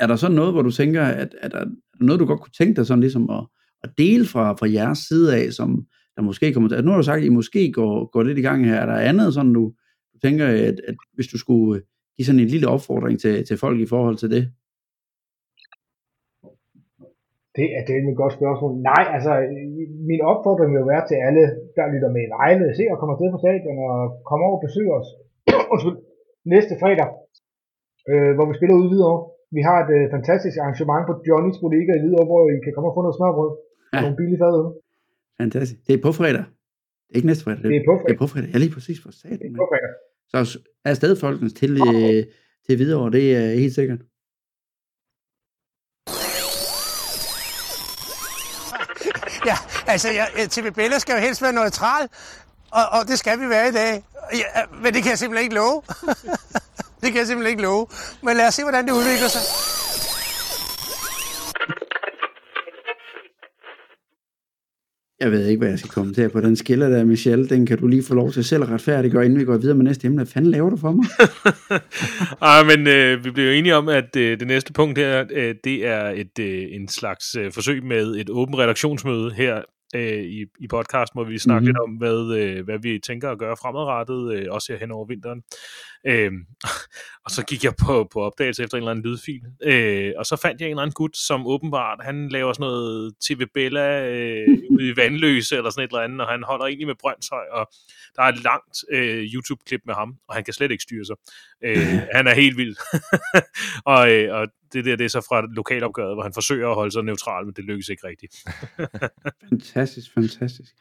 [0.00, 2.40] Er der så noget, hvor du tænker, at, at der, er der noget, du godt
[2.40, 3.46] kunne tænke dig sådan ligesom at,
[3.82, 6.98] at dele fra, fra jeres side af, som der måske kommer til, at nu har
[6.98, 9.52] du sagt, at I måske går, går lidt i gang her, er der andet sådan,
[9.52, 9.72] du,
[10.14, 11.82] du tænker, at, at hvis du skulle
[12.16, 14.52] give sådan en lille opfordring til, til folk i forhold til det?
[17.58, 18.72] Det er det et godt spørgsmål.
[18.90, 19.32] Nej, altså
[20.10, 21.44] min opfordring vil jo være til alle,
[21.76, 23.96] der lytter med i Vejle, se og kommer til på stadion og
[24.28, 25.08] kommer over og besøger os
[26.54, 27.08] næste fredag,
[28.10, 29.20] øh, hvor vi spiller ude i Hvidovre.
[29.56, 32.88] Vi har et øh, fantastisk arrangement på Johnny's Bodega i Hvidovre, hvor I kan komme
[32.90, 33.58] og få noget smørbrød og
[33.94, 34.00] Ja.
[34.04, 34.66] nogle billige fadøl.
[35.42, 35.78] Fantastisk.
[35.86, 36.44] Det er på fredag.
[37.08, 37.62] Det ikke næste fredag.
[37.70, 38.14] Det er på Det fredag.
[38.14, 38.48] er på fredag.
[38.52, 39.50] Ja, lige præcis for Det satan.
[39.56, 39.92] er på fredag.
[40.32, 40.38] Så
[40.88, 42.20] er stadig folkens til, øh,
[42.66, 44.00] til videre, det er helt sikkert.
[49.46, 52.08] Ja, altså, ja, TV Bella skal jo helst være neutral,
[52.70, 54.04] og, og det skal vi være i dag.
[54.32, 55.82] Ja, men det kan jeg simpelthen ikke love.
[57.02, 57.86] det kan jeg simpelthen ikke love.
[58.22, 59.40] Men lad os se, hvordan det udvikler sig.
[65.22, 67.48] Jeg ved ikke, hvad jeg skal kommentere på den skiller der, Michelle.
[67.48, 69.84] Den kan du lige få lov til selv at retfærdiggøre, inden vi går videre med
[69.84, 70.18] næste emne.
[70.18, 71.06] Hvad fanden laver du for mig?
[72.42, 75.54] Ej, men øh, vi blev jo enige om, at øh, det næste punkt her, øh,
[75.64, 79.62] det er et øh, en slags øh, forsøg med et åbent redaktionsmøde her
[79.94, 81.80] øh, i, i podcast, hvor vi snakker Mhm.
[81.80, 82.02] mm-hmm.
[82.06, 85.06] lidt om, hvad, øh, hvad vi tænker at gøre fremadrettet, øh, også her hen over
[85.06, 85.42] vinteren.
[86.06, 86.32] Øh,
[87.24, 90.36] og så gik jeg på, på opdagelse efter en eller anden lydfil, øh, og så
[90.36, 94.48] fandt jeg en eller anden gut, som åbenbart, han laver sådan noget TV Bella øh,
[94.74, 97.70] ude i Vandløse, eller sådan et eller andet, og han holder egentlig med Brøndshøj, og
[98.16, 101.16] der er et langt øh, YouTube-klip med ham, og han kan slet ikke styre sig.
[101.64, 101.76] Øh,
[102.16, 102.76] han er helt vild.
[103.94, 106.92] og, øh, og det der, det er så fra lokalopgøret, hvor han forsøger at holde
[106.92, 108.36] sig neutral, men det lykkes ikke rigtigt.
[109.48, 110.72] fantastisk, fantastisk.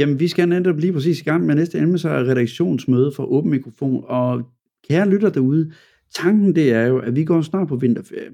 [0.00, 3.24] Jamen, vi skal netop lige præcis i gang med næste emne, så er redaktionsmøde for
[3.24, 4.04] åben mikrofon.
[4.06, 4.42] Og
[4.88, 5.72] kære lytter derude,
[6.14, 8.30] tanken det er jo, at vi går snart på vinterferie.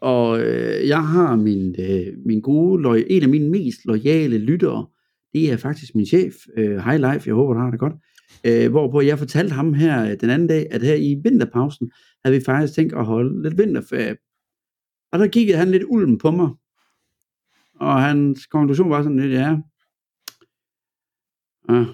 [0.00, 4.86] Og øh, jeg har min, øh, min gode, loj- en af mine mest lojale lyttere,
[5.32, 7.92] det er faktisk min chef, øh, High Life, jeg håber, du har det godt,
[8.44, 11.90] øh, hvorpå jeg fortalte ham her øh, den anden dag, at her i vinterpausen
[12.24, 14.16] havde vi faktisk tænkt at holde lidt vinterferie.
[15.12, 16.48] Og der kiggede han lidt ulden på mig,
[17.74, 19.56] og hans konklusion var sådan lidt, ja,
[21.68, 21.86] ah,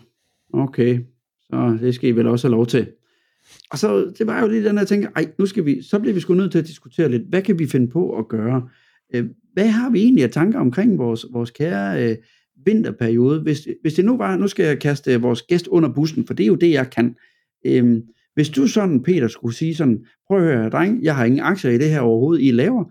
[0.53, 1.01] okay,
[1.41, 2.93] så det skal I vel også have lov til.
[3.71, 6.15] Og så, det var jo lige den, jeg tænke, ej, nu skal vi, så bliver
[6.15, 8.69] vi sgu nødt til at diskutere lidt, hvad kan vi finde på at gøre?
[9.15, 12.17] Øh, hvad har vi egentlig af tanker omkring vores, vores kære øh,
[12.65, 13.43] vinterperiode?
[13.43, 16.45] Hvis, hvis det nu var, nu skal jeg kaste vores gæst under bussen, for det
[16.45, 17.17] er jo det, jeg kan.
[17.67, 18.03] Øhm,
[18.35, 21.71] hvis du sådan, Peter, skulle sige sådan, prøv at høre, dreng, jeg har ingen aktier
[21.71, 22.85] i det her overhovedet, I laver,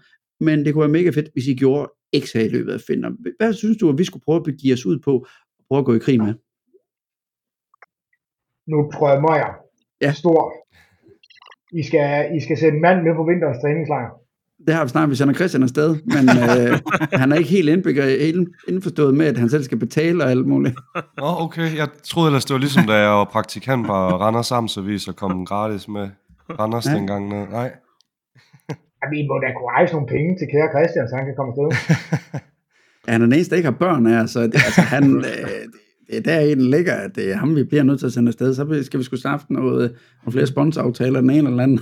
[0.43, 3.17] men det kunne være mega fedt, hvis I gjorde X her i løbet af vinteren.
[3.39, 5.13] Hvad synes du, at vi skulle prøve at begive os ud på,
[5.60, 6.34] og prøve at gå i krig med?
[8.67, 9.51] Nu drømmer jeg.
[10.01, 10.12] Ja.
[10.13, 10.54] Stort.
[11.80, 14.24] I skal, I skal sætte en mand med på vinterens træningslejr.
[14.67, 16.80] Det har vi snart, vi sender Christian afsted, men øh,
[17.21, 20.47] han er ikke helt indbygget, helt indforstået med, at han selv skal betale og alt
[20.47, 20.75] muligt.
[20.95, 21.78] Nå, okay.
[21.78, 25.45] Jeg troede ellers, det var ligesom, da jeg var praktikant på Randers Amtsavis og kom
[25.45, 26.10] gratis med
[26.60, 26.93] Randers Ja.
[26.95, 27.30] dengang.
[27.30, 27.47] ned.
[27.51, 27.71] Nej.
[29.04, 31.51] Ja, vi må da kunne rejse nogle penge til kære Christian, så han kan komme
[31.54, 31.69] afsted.
[33.08, 35.49] Ja, han er den eneste, der ikke har børn af, så det, altså, han, øh,
[36.10, 38.13] det er der i den ligger, at det er ham, vi bliver nødt til at
[38.13, 38.54] sende afsted.
[38.56, 41.80] Så skal vi sgu snart noget, nogle flere sponsoraftaler, den ene eller anden.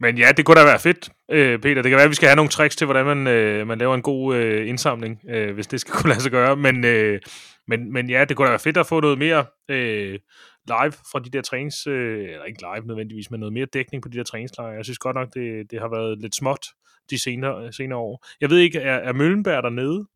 [0.00, 1.82] Men ja, det kunne da være fedt, øh, Peter.
[1.82, 3.94] Det kan være, at vi skal have nogle tricks til, hvordan man, øh, man laver
[3.94, 6.56] en god øh, indsamling, øh, hvis det skal kunne lade sig gøre.
[6.56, 7.20] Men, øh,
[7.66, 10.18] men, men ja, det kunne da være fedt at få noget mere øh,
[10.66, 11.86] live fra de der trænings...
[11.86, 14.74] Øh, eller ikke live nødvendigvis, men noget mere dækning på de der træningslejre.
[14.76, 16.66] Jeg synes godt nok, det, det har været lidt småt
[17.10, 18.26] de senere, senere år.
[18.40, 20.06] Jeg ved ikke, er, er Møllenberg dernede?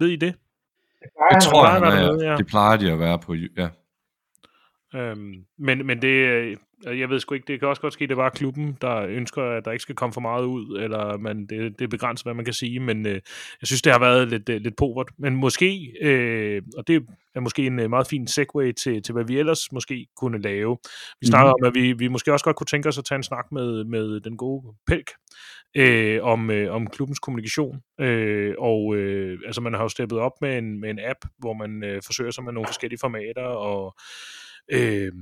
[0.00, 0.34] Ved I det?
[1.20, 2.06] Nej, Det tror jeg, plejer han er.
[2.06, 2.36] dernede, ja.
[2.36, 3.34] Det plejer de at være på.
[3.34, 3.68] Ja.
[4.94, 8.16] Øhm, men, men det, øh, jeg ved sgu ikke, det kan også godt ske, det
[8.16, 11.78] var klubben, der ønsker, at der ikke skal komme for meget ud, eller man, det,
[11.78, 13.14] det er begrænset, hvad man kan sige, men øh,
[13.60, 15.08] jeg synes, det har været lidt, øh, lidt povert.
[15.18, 19.24] Men måske, øh, og det er måske en øh, meget fin segue til, til, hvad
[19.24, 20.78] vi ellers måske kunne lave.
[21.20, 23.22] Vi snakker om, at vi, vi måske også godt kunne tænke os at tage en
[23.22, 25.10] snak med, med den gode Pelk,
[25.76, 27.80] øh, om, øh, om klubbens kommunikation.
[28.00, 31.52] Øh, og øh, altså, man har jo steppet op med en, med en app, hvor
[31.52, 33.94] man øh, forsøger sig med nogle forskellige formater, og
[34.72, 35.12] øh,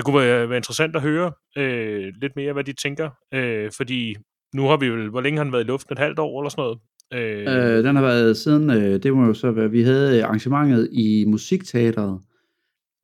[0.00, 4.16] det kunne være, være interessant at høre øh, lidt mere, hvad de tænker, øh, fordi
[4.54, 5.92] nu har vi vel, hvor længe har han været i luften?
[5.92, 6.78] Et halvt år eller sådan noget?
[7.14, 10.88] Øh, Øh, den har været siden, øh, det må jo så være, vi havde arrangementet
[10.92, 12.20] i Musikteateret.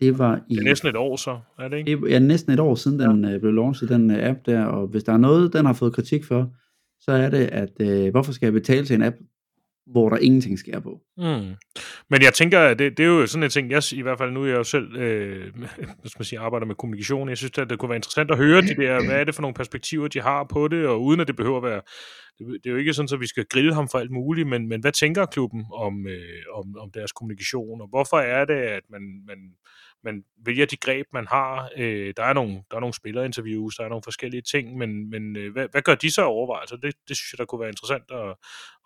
[0.00, 0.54] Det var i...
[0.54, 1.90] det er næsten et år så, er det ikke?
[1.90, 4.86] Det er næsten et år siden, den øh, blev launchet, den øh, app der, og
[4.86, 6.50] hvis der er noget, den har fået kritik for,
[7.00, 9.16] så er det, at øh, hvorfor skal jeg betale til en app,
[9.86, 11.00] hvor der ingenting sker på?
[11.16, 11.54] Mm.
[12.10, 14.30] Men jeg tænker, at det, det er jo sådan en ting, jeg i hvert fald
[14.32, 15.68] nu er jeg jo selv øh, hvad
[16.06, 17.28] skal man sige, arbejder med kommunikation.
[17.28, 19.42] Jeg synes, at det kunne være interessant at høre de der, hvad er det for
[19.42, 21.80] nogle perspektiver, de har på det, og uden at det behøver at være,
[22.38, 24.68] det, det er jo ikke sådan, at vi skal grille ham for alt muligt, men,
[24.68, 28.82] men hvad tænker klubben om, øh, om, om deres kommunikation, og hvorfor er det, at
[28.90, 29.38] man, man,
[30.04, 31.70] man vælger de greb, man har.
[31.76, 35.36] Øh, der, er nogle, der er nogle spillerinterviews, der er nogle forskellige ting, men, men
[35.36, 36.76] øh, hvad, hvad gør de så overvejelser?
[36.76, 38.34] Det, det synes jeg, der kunne være interessant at,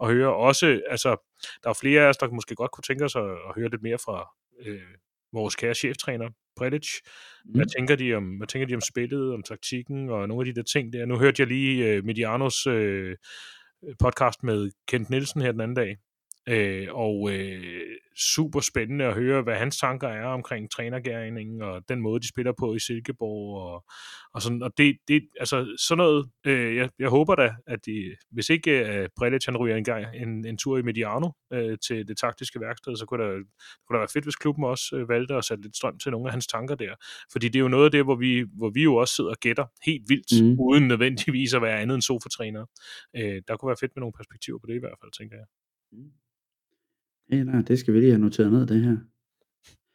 [0.02, 0.34] at høre.
[0.34, 1.16] Også, altså,
[1.64, 3.82] der er flere af os, der måske godt kunne tænke os at, at høre lidt
[3.82, 4.30] mere fra
[4.66, 4.80] øh,
[5.32, 6.88] vores kære cheftræner, Predic.
[7.44, 7.68] Hvad, Mm.
[7.76, 10.64] tænker de om, hvad tænker de om spillet, om taktikken og nogle af de der
[10.64, 11.06] ting der?
[11.06, 13.16] Nu hørte jeg lige øh, Medianos øh,
[13.98, 15.96] podcast med Kent Nielsen her den anden dag,
[16.50, 17.80] Øh, og øh,
[18.16, 22.52] super spændende at høre, hvad hans tanker er omkring trænergærningen, og den måde, de spiller
[22.58, 23.84] på i Silkeborg, og,
[24.34, 28.16] og sådan, og det, det, altså sådan noget, øh, jeg, jeg håber da, at de,
[28.30, 32.08] hvis ikke uh, Bredic han ryger en, gang, en, en tur i Mediano øh, til
[32.08, 33.30] det taktiske værksted, så kunne der,
[33.86, 36.28] kunne der være fedt, hvis klubben også øh, valgte at sætte lidt strøm til nogle
[36.28, 36.94] af hans tanker der,
[37.32, 39.36] fordi det er jo noget af det, hvor vi, hvor vi jo også sidder og
[39.40, 40.46] gætter helt vildt, Mm.
[40.48, 40.56] mm.
[40.60, 42.66] uden nødvendigvis at være andet end sofa-træner.
[43.16, 45.46] Øh, der kunne være fedt med nogle perspektiver på det i hvert fald, tænker jeg.
[47.32, 48.96] Ja, nej, det skal vi lige have noteret ned, det her.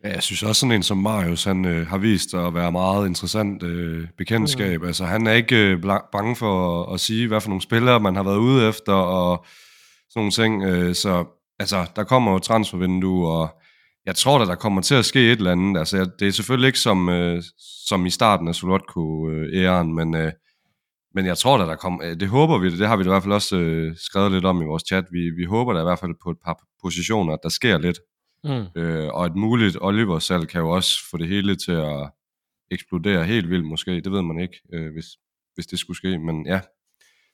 [0.04, 3.08] Ja, jeg synes også sådan en som Marius, han øh, har vist at være meget
[3.08, 4.82] interessant øh, bekendtskab.
[4.82, 4.88] Mm.
[4.88, 8.16] Altså han er ikke øh, bange for at, at sige, hvad for nogle spillere man
[8.16, 9.46] har været ude efter, og
[10.10, 10.64] sådan nogle ting.
[10.64, 11.26] Øh, så
[11.60, 13.50] altså, der kommer jo transfervindue, og
[14.06, 15.80] jeg tror da, der kommer til at ske et eller andet.
[15.80, 17.44] Altså, jeg- det er selvfølgelig ikke som, øh,
[17.88, 20.32] som i starten af Solotko-æren, men, øh,
[21.16, 22.06] men jeg tror da, der kommer...
[22.06, 24.46] øh, Det håber vi, det har vi da i hvert fald også øh, skrevet lidt
[24.46, 25.06] om i vores chat.
[25.12, 28.00] Vi, vi håber da i hvert fald på et par positioner, at der sker lidt.
[28.44, 28.82] Mm.
[28.82, 32.12] Øh, og et muligt Oliver-salg kan jo også få det hele til at
[32.72, 34.02] eksplodere helt vildt måske.
[34.02, 35.06] Det ved man ikke, øh, hvis,
[35.56, 36.18] hvis det skulle ske.
[36.18, 36.60] Men ja,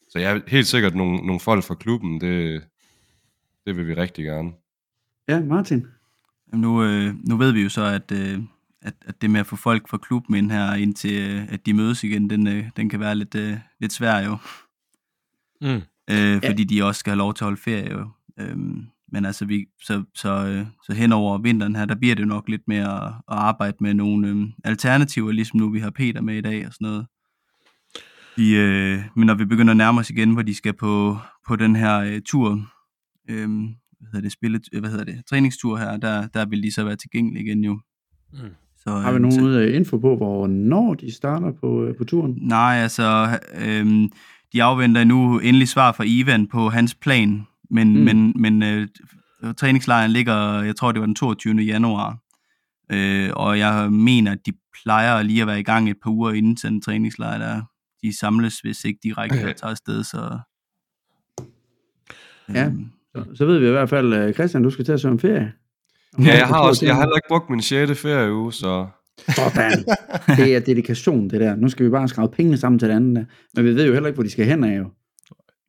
[0.10, 2.63] så jeg er helt sikkert nogle, nogle folk fra klubben, det,
[3.65, 4.52] det vil vi rigtig gerne.
[5.28, 5.88] Ja, Martin.
[6.54, 8.39] Nu, øh, nu ved vi jo så, at, øh,
[8.82, 11.74] at, at det med at få folk fra klubben ind her, indtil øh, at de
[11.74, 14.38] mødes igen, den, øh, den kan være lidt, øh, lidt svær jo.
[15.62, 15.82] Mm.
[16.10, 18.10] Øh, fordi de også skal have lov til at holde ferie jo.
[18.39, 22.28] Øhm, men altså, vi, så, så, så hen over vinteren her, der bliver det jo
[22.28, 26.22] nok lidt mere at, at arbejde med nogle øh, alternativer, ligesom nu vi har Peter
[26.22, 27.08] med i dag og sådan noget.
[28.38, 31.17] De, øh, men når vi begynder at nærme os igen, hvor de skal på,
[31.48, 32.52] på den her øh, tur,
[33.30, 33.50] øh,
[34.00, 36.96] hvad hedder det, spille, hvad hedder det, træningstur her, der, der vil de så være
[36.96, 37.80] tilgængelige igen jo.
[38.34, 38.39] Mm.
[38.84, 42.04] Så, Har vi øh, så- nogen øh, info på, hvornår de starter på, øh, på
[42.04, 42.38] turen?
[42.41, 43.28] Nej, altså,
[43.65, 44.10] øhm,
[44.54, 48.04] de afventer nu endelig svar fra Ivan på hans plan, men, Mm.
[48.04, 48.88] men, men øh,
[49.58, 51.56] træningslejren ligger, jeg tror det var den 22.
[51.56, 52.17] januar,
[52.91, 54.52] øh, og jeg mener, at de
[54.84, 57.62] plejer lige at være i gang et par uger inden til den træningslejr, der
[58.04, 59.54] de samles, hvis ikke direkte Okay.
[59.54, 60.39] tager afsted, så...
[62.54, 62.65] Ja.
[62.65, 65.12] øhm, Så, så ved vi i hvert fald, øh, Christian, du skal til at søge
[65.12, 65.52] om ferie.
[66.19, 68.02] Ja, jeg har også, jeg har heller ikke brugt min 6.
[68.02, 68.88] ferieuge, så
[69.36, 69.86] Sådan.
[70.38, 71.56] Det er dedikation, det der.
[71.56, 73.15] Nu skal vi bare skrave pengene sammen til det andet.
[73.15, 73.26] Der.
[73.56, 74.89] Men vi ved jo heller ikke, hvor de skal hen af jo.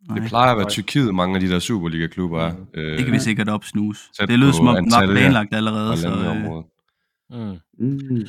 [0.08, 2.52] nej, det plejer at være Tyrkiet, mange af de der Superliga-klubber er.
[2.74, 4.00] Øh, det kan vi sikkert opsnuse.
[4.20, 6.08] Det lyder som om, den var planlagt allerede, så...
[6.08, 6.62] Øh.
[7.40, 7.58] Mm.
[7.78, 8.26] Mm.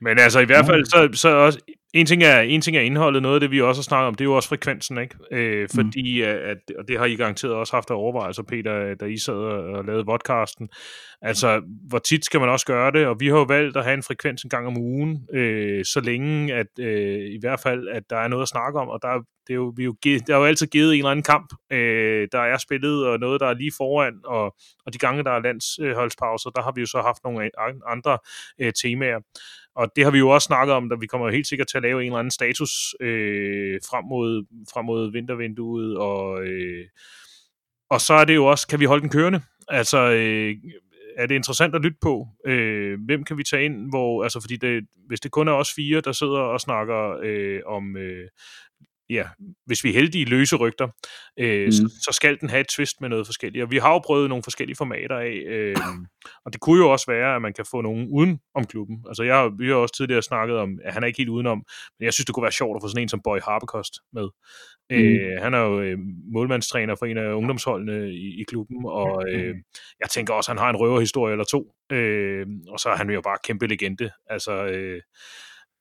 [0.00, 1.58] Men altså i hvert fald, så, så også,
[1.96, 4.14] en ting, er, en ting er indholdet, noget af det vi også har snakket om,
[4.14, 5.16] det er jo også frekvensen, ikke?
[5.32, 6.28] Øh, fordi, mm.
[6.28, 9.84] at, og det har I garanteret også haft af overvejelser, Peter, da I sad og,
[9.84, 10.68] lavede vodcasten.
[11.22, 13.06] Altså, hvor tit skal man også gøre det?
[13.06, 16.00] Og vi har jo valgt at have en frekvens en gang om ugen, øh, så
[16.00, 19.08] længe, at øh, i hvert fald, at der er noget at snakke om, og der,
[19.08, 19.94] er- det er jo, vi er jo,
[20.26, 23.40] der er jo altid givet en eller anden kamp, øh, der er spillet, og noget,
[23.40, 24.44] der er lige foran, og,
[24.86, 28.18] og de gange, der er landsholdspauser, der har vi jo så haft nogle an- andre
[28.60, 29.18] øh, temaer.
[29.76, 31.82] Og det har vi jo også snakket om, da vi kommer helt sikkert til at
[31.82, 36.84] lave en eller anden status øh, frem, mod, frem mod vintervinduet, og, øh,
[37.90, 39.40] og så er det jo også, kan vi holde den kørende?
[39.68, 40.54] Altså, øh,
[41.16, 42.28] er det interessant at lytte på?
[42.46, 43.90] Øh, hvem kan vi tage ind?
[43.90, 47.60] Hvor, altså, fordi det, hvis det kun er os fire, der sidder og snakker øh,
[47.66, 48.28] om, øh,
[49.10, 49.24] ja,
[49.66, 50.88] hvis vi er heldige løse rygter,
[51.38, 51.66] øh, mm.
[51.66, 51.72] Mm.
[51.72, 53.62] så, så skal den have et twist med noget forskelligt.
[53.62, 55.76] Og vi har jo prøvet nogle forskellige formater af, øh,
[56.44, 59.04] og det kunne jo også være, at man kan få nogen uden om klubben.
[59.08, 61.64] Altså, jeg, vi har også tidligere snakket om, at han er ikke helt udenom,
[61.98, 64.28] men jeg synes, det kunne være sjovt at få sådan en som Boy Harpekost med.
[64.90, 64.96] Mm.
[64.96, 65.98] Øh, han er jo øh,
[66.32, 69.54] målmandstræner for en af ungdomsholdene i, i klubben, og øh,
[70.00, 73.10] jeg tænker også, at han har en røverhistorie eller to, øh, og så er han
[73.10, 74.10] jo bare kæmpe legende.
[74.26, 75.00] Altså, øh,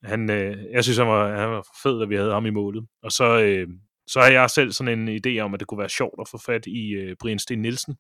[0.06, 2.86] han, øh, jeg synes, han var, han var fed, at vi havde ham i målet.
[3.04, 3.68] Og så, øh,
[4.08, 6.38] så har jeg selv sådan en idé om, at det kunne være sjovt at få
[6.46, 7.96] fat i øh, Brian Sten Nielsen.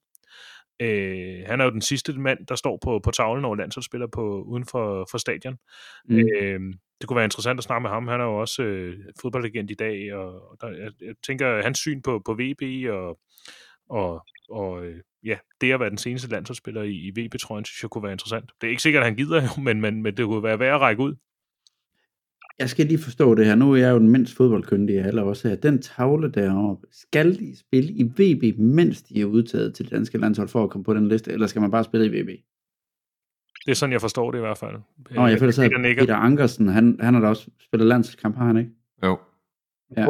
[0.79, 4.41] Øh, han er jo den sidste mand, der står på, på tavlen over landsholdsspiller på,
[4.41, 5.57] uden for, for stadion.
[6.05, 6.17] Mm.
[6.17, 6.59] Øh,
[7.01, 8.07] det kunne være interessant at snakke med ham.
[8.07, 12.01] Han er jo også øh, fodboldlegend i dag, og, der, jeg, jeg tænker, hans syn
[12.01, 13.19] på, på VB og,
[13.89, 17.89] og, og øh, ja, det at være den seneste landsholdsspiller i, i VB-trøjen, synes jeg
[17.89, 18.51] kunne være interessant.
[18.61, 20.75] Det er ikke sikkert, at han gider, jo, men, men, men det kunne være værd
[20.75, 21.15] at række ud.
[22.59, 23.55] Jeg skal lige forstå det her.
[23.55, 25.55] Nu er jeg jo den mindst fodboldkyndige af alle også her.
[25.55, 30.17] Den tavle deroppe, skal de spille i VB, mens de er udtaget til det danske
[30.17, 32.29] landshold for at komme på den liste, eller skal man bare spille i VB?
[33.65, 34.77] Det er sådan, jeg forstår det i hvert fald.
[35.15, 38.47] Nå, jeg føler så, at Peter Ankersen, han, han har da også spillet landskamp, har
[38.51, 38.71] han ikke?
[39.03, 39.13] Jo.
[39.97, 40.05] Ja.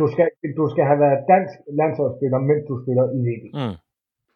[0.00, 0.26] Du, skal,
[0.60, 3.44] du skal have været dansk landsholdsspiller, mens du spiller i VB.
[3.60, 3.76] Mm.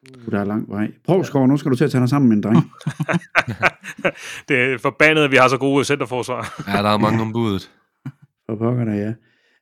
[0.09, 0.93] Uh, der er lang vej.
[1.05, 2.57] Provskov, nu skal du til at tage dig sammen, min dreng.
[4.49, 6.55] det er forbandet, at vi har så gode centerforsvar.
[6.77, 7.71] Ja, der er mange om budet.
[8.47, 9.13] For pokker der, ja.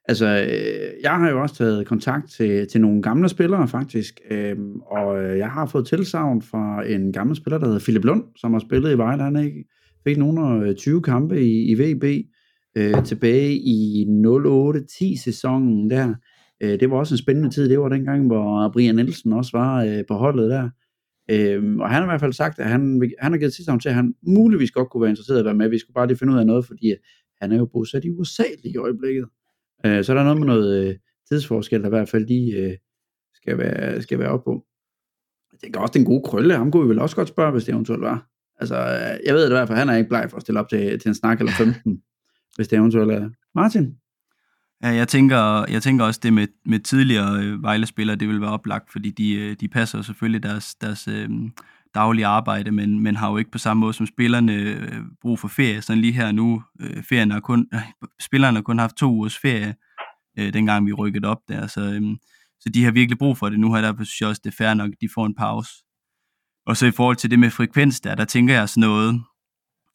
[0.09, 4.21] Altså, øh, jeg har jo også taget kontakt til, til nogle gamle spillere, faktisk.
[4.31, 8.25] Øhm, og øh, jeg har fået tilsavn fra en gammel spiller, der hedder Philip Lund,
[8.37, 9.23] som har spillet i Vejle.
[9.23, 9.65] Han ikke,
[10.07, 12.05] fik nogle af 20 kampe i, i VB
[12.77, 16.15] øh, tilbage i 08-10 sæsonen der.
[16.61, 17.69] Øh, det var også en spændende tid.
[17.69, 20.71] Det var dengang, hvor Brian Nielsen også var øh, på holdet der.
[21.31, 23.89] Øhm, og han har i hvert fald sagt, at han, han har givet tilsavn til,
[23.89, 25.69] at han muligvis godt kunne være interesseret i at være med.
[25.69, 26.95] Vi skulle bare lige finde ud af noget, fordi
[27.41, 29.25] han er jo bosat i USA lige i øjeblikket.
[29.87, 30.97] Øh, så er der noget med noget øh,
[31.29, 32.77] tidsforskel, der i hvert fald lige øh,
[33.35, 34.65] skal, være, skal være op på.
[35.53, 37.73] Jeg tænker også, den gode krølle, ham kunne vi vel også godt spørge, hvis det
[37.73, 38.29] eventuelt var.
[38.61, 40.61] Altså, øh, jeg ved det i hvert fald, han er ikke bleg for at stille
[40.61, 42.03] op til, til en snak eller 15,
[42.57, 43.31] hvis det eventuelt er.
[43.55, 43.95] Martin?
[44.83, 48.51] Ja, jeg tænker, jeg tænker også det med, med tidligere øh, Vejle-spillere, det vil være
[48.51, 51.31] oplagt, fordi de, øh, de passer selvfølgelig deres, deres øh,
[51.95, 55.49] daglige arbejde, men, men har jo ikke på samme måde som spillerne øh, brug for
[55.49, 55.83] ferie.
[55.83, 57.81] Sådan lige her nu, øh, ferien har kun, øh,
[58.21, 59.75] spillerne har kun haft to ugers ferie,
[60.39, 62.03] øh, dengang vi rykkede op der, så, øh,
[62.61, 64.57] så de har virkelig brug for det nu her, derfor synes jeg også, det er
[64.65, 65.71] fair nok, at de får en pause.
[66.67, 69.23] Og så i forhold til det med frekvens der, der tænker jeg sådan noget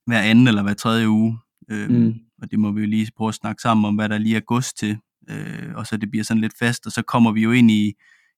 [0.08, 1.40] hver anden eller hver tredje uge.
[1.72, 2.14] Øh, Mm
[2.44, 2.46] mm.
[2.46, 4.46] Og det må vi jo lige prøve at snakke sammen om, hvad der lige er
[4.54, 4.98] gods til.
[5.32, 7.84] Øh, og så det bliver sådan lidt fast, og så kommer vi jo ind i,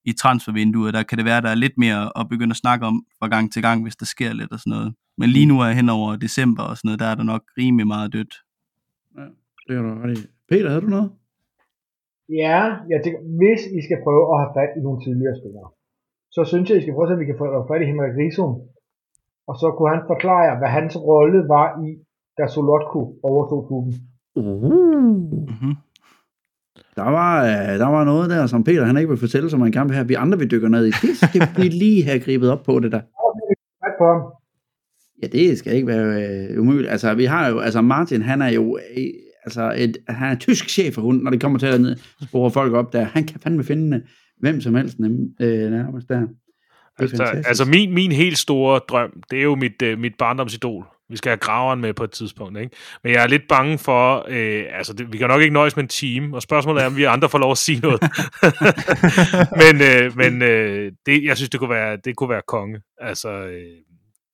[0.04, 2.86] i transfervinduet, og der kan det være, der er lidt mere at begynde at snakke
[2.86, 4.94] om fra gang til gang, hvis der sker lidt og sådan noget.
[5.18, 7.86] Men lige nu er hen over december og sådan noget, der er der nok rimelig
[7.86, 8.34] meget dødt.
[9.66, 10.30] Det er du ret.
[10.50, 11.10] Peter, havde du noget?
[12.44, 12.60] Ja,
[12.92, 15.68] jeg tænker, hvis I skal prøve at have fat i nogle tidligere spillere,
[16.36, 18.14] så synes jeg, I skal prøve at se, om I kan få fat i Henrik
[18.20, 18.52] Risum.
[19.50, 21.90] Og så kunne han forklare jer, hvad hans rolle var i,
[22.38, 23.94] da Solotko overtog klubben.
[24.36, 25.74] Mm-hmm.
[26.96, 29.72] Der var, øh, der var noget der, som Peter han ikke vil fortælle, som man
[29.72, 30.08] kan have.
[30.08, 30.90] Vi andre vil dykke ned i.
[30.90, 33.00] Det skal vi lige have gribet op på, det der.
[35.22, 36.22] Ja, det skal ikke være
[36.52, 36.88] øh, umuligt.
[36.90, 39.04] Altså, vi har jo, altså Martin, han er jo, øh,
[39.44, 41.80] altså, et, han er tysk chef for hunden, når det kommer til at
[42.28, 43.02] spore folk op der.
[43.04, 44.02] Han kan fandme finde øh,
[44.40, 46.20] hvem som helst nem, øh, nærmest der.
[46.20, 46.28] Det
[46.98, 47.48] er Altså, fantastisk.
[47.48, 50.86] altså min, min helt store drøm, det er jo mit, øh, mit barndomsidol.
[51.10, 52.76] Vi skal have graveren med på et tidspunkt, ikke?
[53.04, 55.84] Men jeg er lidt bange for, øh, altså det, vi kan nok ikke nøjes med
[55.84, 58.02] en team, og spørgsmålet er, om vi andre får lov at sige noget.
[59.62, 62.80] men øh, men øh, det, jeg synes, det kunne være, det kunne være konge.
[63.00, 63.62] Altså, øh,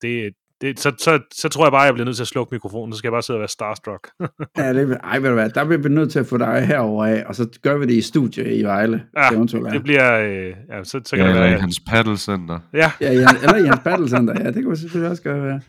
[0.01, 2.93] det, det, så, så, så tror jeg bare, jeg bliver nødt til at slukke mikrofonen,
[2.93, 4.07] så skal jeg bare sidde og være starstruck.
[4.57, 7.05] Ja, det, ej, ved du hvad, der bliver vi nødt til at få dig herover
[7.05, 9.03] af, og så gør vi det i studie i Vejle.
[9.17, 11.79] Ja, eventuelt det bliver, øh, ja, så, så kan Ja, det eller i være, hans
[11.89, 12.59] paddlecenter.
[12.73, 15.61] ja, Ja, ja, eller i hans battlecenter, ja, det kan vi selvfølgelig også gøre være.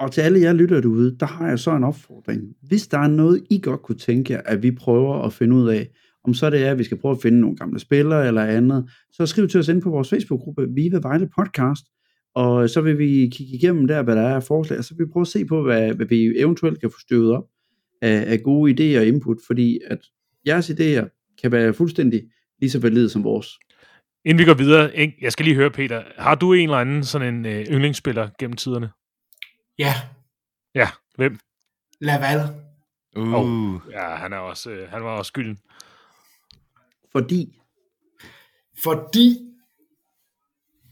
[0.00, 2.42] Og til alle jer lytter derude, der har jeg så en opfordring.
[2.62, 5.68] Hvis der er noget, I godt kunne tænke jer, at vi prøver at finde ud
[5.68, 5.88] af,
[6.24, 8.90] om så det er, at vi skal prøve at finde nogle gamle spillere eller andet,
[9.12, 11.84] så skriv til os ind på vores Facebook-gruppe, Vive Vejle Podcast,
[12.34, 15.06] og så vil vi kigge igennem der, hvad der er af forslag, og så vil
[15.06, 17.44] vi prøve at se på, hvad, hvad vi eventuelt kan få støvet op
[18.02, 19.98] af, af gode idéer og input, fordi at
[20.46, 22.22] jeres idéer kan være fuldstændig
[22.60, 23.48] lige så valide som vores.
[24.24, 24.90] inden vi går videre,
[25.20, 28.56] jeg skal lige høre, Peter, har du en eller anden sådan en øh, yndlingsspiller gennem
[28.56, 28.88] tiderne?
[29.78, 29.94] Ja,
[30.74, 31.38] Ja, hvem?
[32.00, 32.40] Laval.
[33.16, 33.80] Uh.
[33.90, 35.58] Ja, han, er også, øh, han var også skylden.
[37.12, 37.60] Fordi,
[38.82, 39.38] Fordi,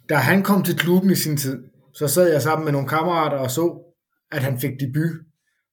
[0.08, 1.64] da han kom til klubben i sin tid,
[1.94, 3.94] så sad jeg sammen med nogle kammerater og så,
[4.32, 5.10] at han fik debut.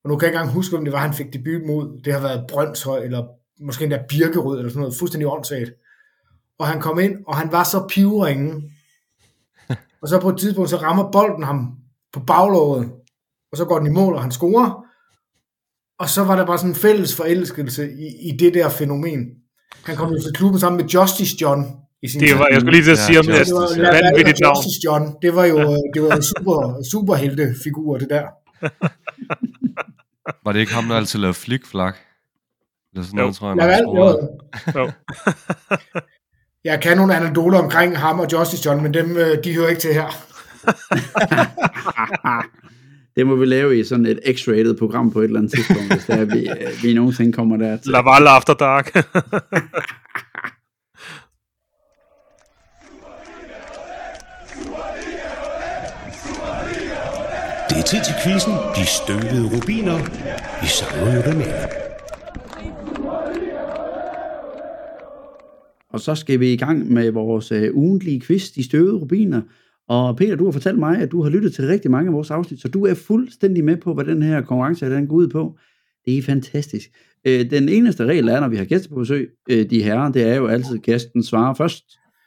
[0.04, 2.02] Og nu kan jeg ikke engang huske, om det var, han fik debut mod.
[2.04, 3.28] Det har været Brøndshøj, eller
[3.60, 4.96] måske endda Birkerød, eller sådan noget.
[5.00, 5.72] Fuldstændig åndssvagt.
[6.60, 8.72] Og han kom ind, og han var så pivringen.
[10.02, 11.78] og så på et tidspunkt, så rammer bolden ham
[12.14, 13.03] på baglåret.
[13.54, 14.84] Og så går den i mål, og han scorer.
[16.00, 19.26] Og så var der bare sådan en fælles forelskelse i, i det der fænomen.
[19.86, 21.66] Han kom jo til klubben sammen med Justice John
[22.04, 22.38] i sin Det tid.
[22.38, 23.48] var, jeg skulle lige til at Ja, sige om ja, det.
[23.48, 24.56] Det var Justice, Laval og Vanvittigt navn.
[24.58, 25.16] Justice John.
[25.22, 25.58] Det var jo
[25.94, 28.24] det var en super, superheltefigur, det der.
[30.46, 31.96] Var det ikke ham, der altid lavede flikflak?
[32.94, 33.24] Eller sådan Jo.
[33.24, 33.80] noget, tror jeg.
[33.84, 34.30] Scorede?
[34.76, 34.82] jo.
[34.82, 34.92] Jo.
[36.70, 39.82] Jeg kan nogle anekdoter omkring ham og Justice John, men dem, øh, de hører ikke
[39.82, 40.08] til her.
[43.16, 46.06] det må vi lave i sådan et x-rated program på et eller andet tidspunkt, hvis
[46.06, 46.48] det er, vi,
[46.88, 47.92] vi nogensinde kommer der til.
[47.92, 48.94] Laval After Dark.
[57.70, 58.54] Det er tid til quizzen.
[58.76, 59.98] De støvede rubiner.
[60.62, 61.84] Vi savner jo dem alle.
[65.94, 69.42] Og så skal vi i gang med vores øh, ugentlige quiz, De Støvede Rubiner.
[69.90, 72.32] Og Peter, du har fortalt mig, at du har lyttet til rigtig mange af vores
[72.32, 75.58] afsnit, så du er fuldstændig med på, hvad den her konkurrence den går ud på.
[76.06, 76.90] Det er fantastisk.
[77.28, 80.24] Øh, den eneste regel er, når vi har gæster på besøg, øh, de herrer, det
[80.24, 81.84] er jo altid, at gæsten svarer først.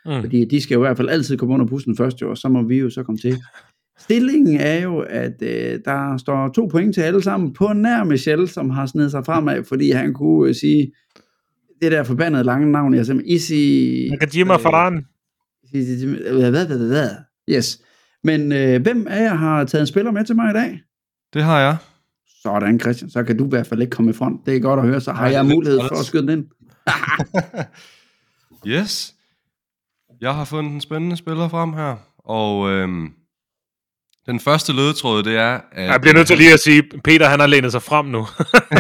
[0.07, 0.12] Mm.
[0.12, 0.20] Mm.
[0.20, 2.48] Fordi de skal jo i hvert fald altid komme under bussen først, jo, og så
[2.48, 3.36] må vi jo så komme til.
[3.98, 8.48] Stillingen er jo, at øh, der står to point til alle sammen på nær Michel,
[8.48, 10.92] som har snedet sig fremad, fordi han kunne øh, sige
[11.82, 14.09] det der forbandede lange navn, jeg simpelthen Isi...
[14.11, 15.04] Nakajima Faran.
[15.70, 17.11] Hvad, hvad, hvad, hvad?
[17.51, 17.78] Yes.
[18.24, 20.80] Men øh, hvem af jer har taget en spiller med til mig i dag?
[21.32, 21.76] Det har jeg.
[22.42, 23.11] Sådan, Christian.
[23.11, 24.47] Så kan du i hvert fald ikke komme i front.
[24.47, 25.01] Det er godt at høre.
[25.01, 26.47] Så har Nej, jeg mulighed for at skyde den ind.
[28.66, 29.14] Yes.
[30.20, 33.09] Jeg har fundet en spændende spiller frem her, og øhm,
[34.26, 35.90] den første ledetråd, det er, at...
[35.90, 38.26] Jeg bliver nødt til lige at sige, Peter han har lænet sig frem nu.
[38.72, 38.78] Ja,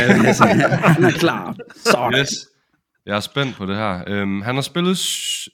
[0.92, 1.56] han er klar.
[1.76, 2.20] Sådan.
[2.20, 2.28] Yes.
[3.06, 4.02] Jeg er spændt på det her.
[4.06, 4.98] Øhm, han har spillet,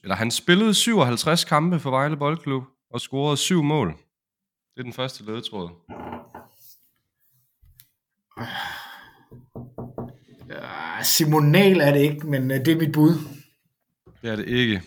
[0.03, 3.89] eller han spillede 57 kampe for Vejle Boldklub og scoret syv mål.
[4.75, 5.71] Det er den første ledetråd.
[10.51, 13.15] Uh, Simonal er det ikke, men uh, det er mit bud.
[14.23, 14.83] Det er det ikke.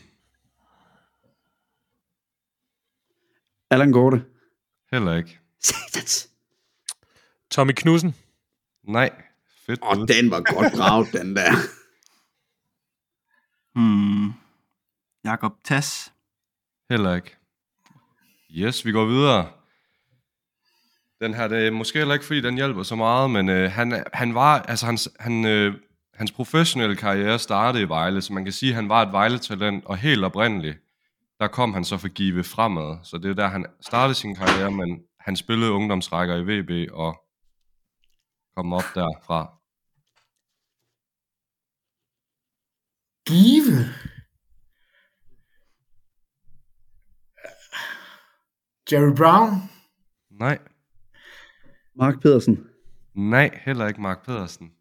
[3.72, 4.26] Allan Gorte.
[4.92, 5.40] Heller ikke.
[5.60, 6.30] Satans.
[7.52, 8.16] Tommy Knudsen.
[8.84, 9.10] Nej.
[9.66, 10.08] Fedt Åh, bud.
[10.08, 11.52] den var godt braget, den der.
[13.76, 14.34] Hmm.
[15.24, 16.14] Jakob Tass.
[16.90, 17.38] Heller ikke.
[18.58, 19.52] Yes, vi går videre.
[21.22, 24.04] Den her, det er måske heller ikke, fordi den hjælper så meget, men øh, han,
[24.14, 25.74] han var, altså hans, han, øh,
[26.14, 29.86] hans professionelle karriere startede i Vejle, så man kan sige, at han var et Vejle-talent,
[29.86, 30.78] og helt oprindeligt,
[31.40, 32.98] der kom han så for Give fremad.
[33.04, 37.22] Så det er der, han startede sin karriere, men han spillede ungdomsrækker i VB og
[38.56, 39.52] kom op derfra.
[43.28, 44.05] Give.
[48.92, 49.52] Jerry Brown.
[50.30, 50.60] Nej,
[51.96, 52.68] Mark Pedersen.
[53.14, 54.72] nej, heller ikke Mark Pedersen.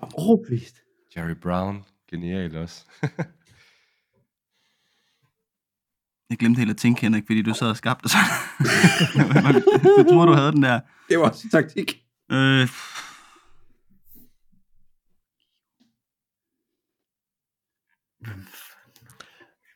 [0.00, 0.76] Overbevist.
[1.16, 2.84] Jerry Brown, genial også.
[6.30, 8.24] Jeg glemte helt at tænke, Henrik, fordi du sad og skabte sådan.
[9.98, 10.80] du tror, du havde den der.
[11.08, 12.04] Det var også taktik.
[12.32, 12.68] Øh,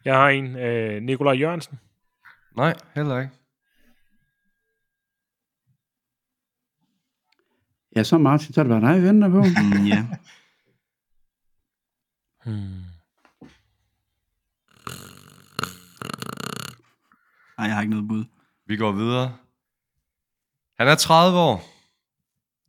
[0.05, 1.79] Jeg har en, øh, Nikolaj Jørgensen.
[2.57, 3.33] Nej, heller ikke.
[7.97, 9.37] Ja, så Martin, så er det bare dig, vi venter på.
[9.43, 10.07] mm, ja.
[12.45, 12.85] Hmm.
[17.59, 18.25] Nej, jeg har ikke noget bud.
[18.67, 19.37] Vi går videre.
[20.79, 21.65] Han er 30 år,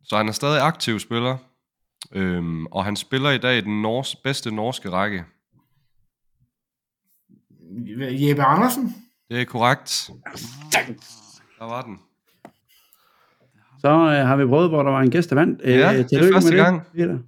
[0.04, 1.38] så han er stadig aktiv spiller.
[2.12, 5.24] Øhm, og han spiller i dag i den nors- bedste norske række.
[8.28, 8.94] Jeppe Andersen.
[9.32, 10.10] Det er korrekt.
[11.58, 11.98] Der var den.
[13.80, 15.60] Så øh, har vi prøvet, hvor der var en gæst, der vandt.
[15.64, 16.82] Øh, Ja, det er første med det, gang.
[16.94, 17.18] Peter.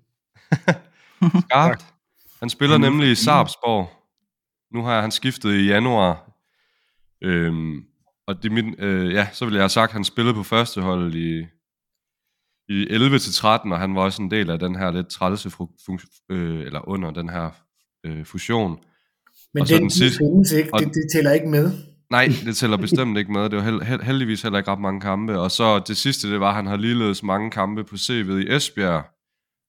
[1.48, 1.84] Skarpt.
[2.40, 3.90] Han spiller nemlig i Sarpsborg.
[4.74, 6.30] Nu har han skiftet i januar.
[7.22, 7.84] Øhm,
[8.26, 10.42] og det er min, øh, ja, så vil jeg have sagt, at han spillede på
[10.42, 11.46] første hold i,
[12.68, 16.60] i 11-13, og han var også en del af den her lidt trælse fru- øh,
[16.60, 17.50] eller under den her
[18.06, 18.78] øh, fusion.
[19.54, 20.70] Men Og den den sidste- findes ikke.
[20.74, 21.72] og- Det, det tæller ikke med.
[22.14, 23.50] Nej, det tæller bestemt ikke med.
[23.50, 25.38] Det var held, held, heldigvis heller ikke ret mange kampe.
[25.38, 28.56] Og så det sidste, det var, at han har ligeledes mange kampe på CV'et i
[28.56, 29.04] Esbjerg,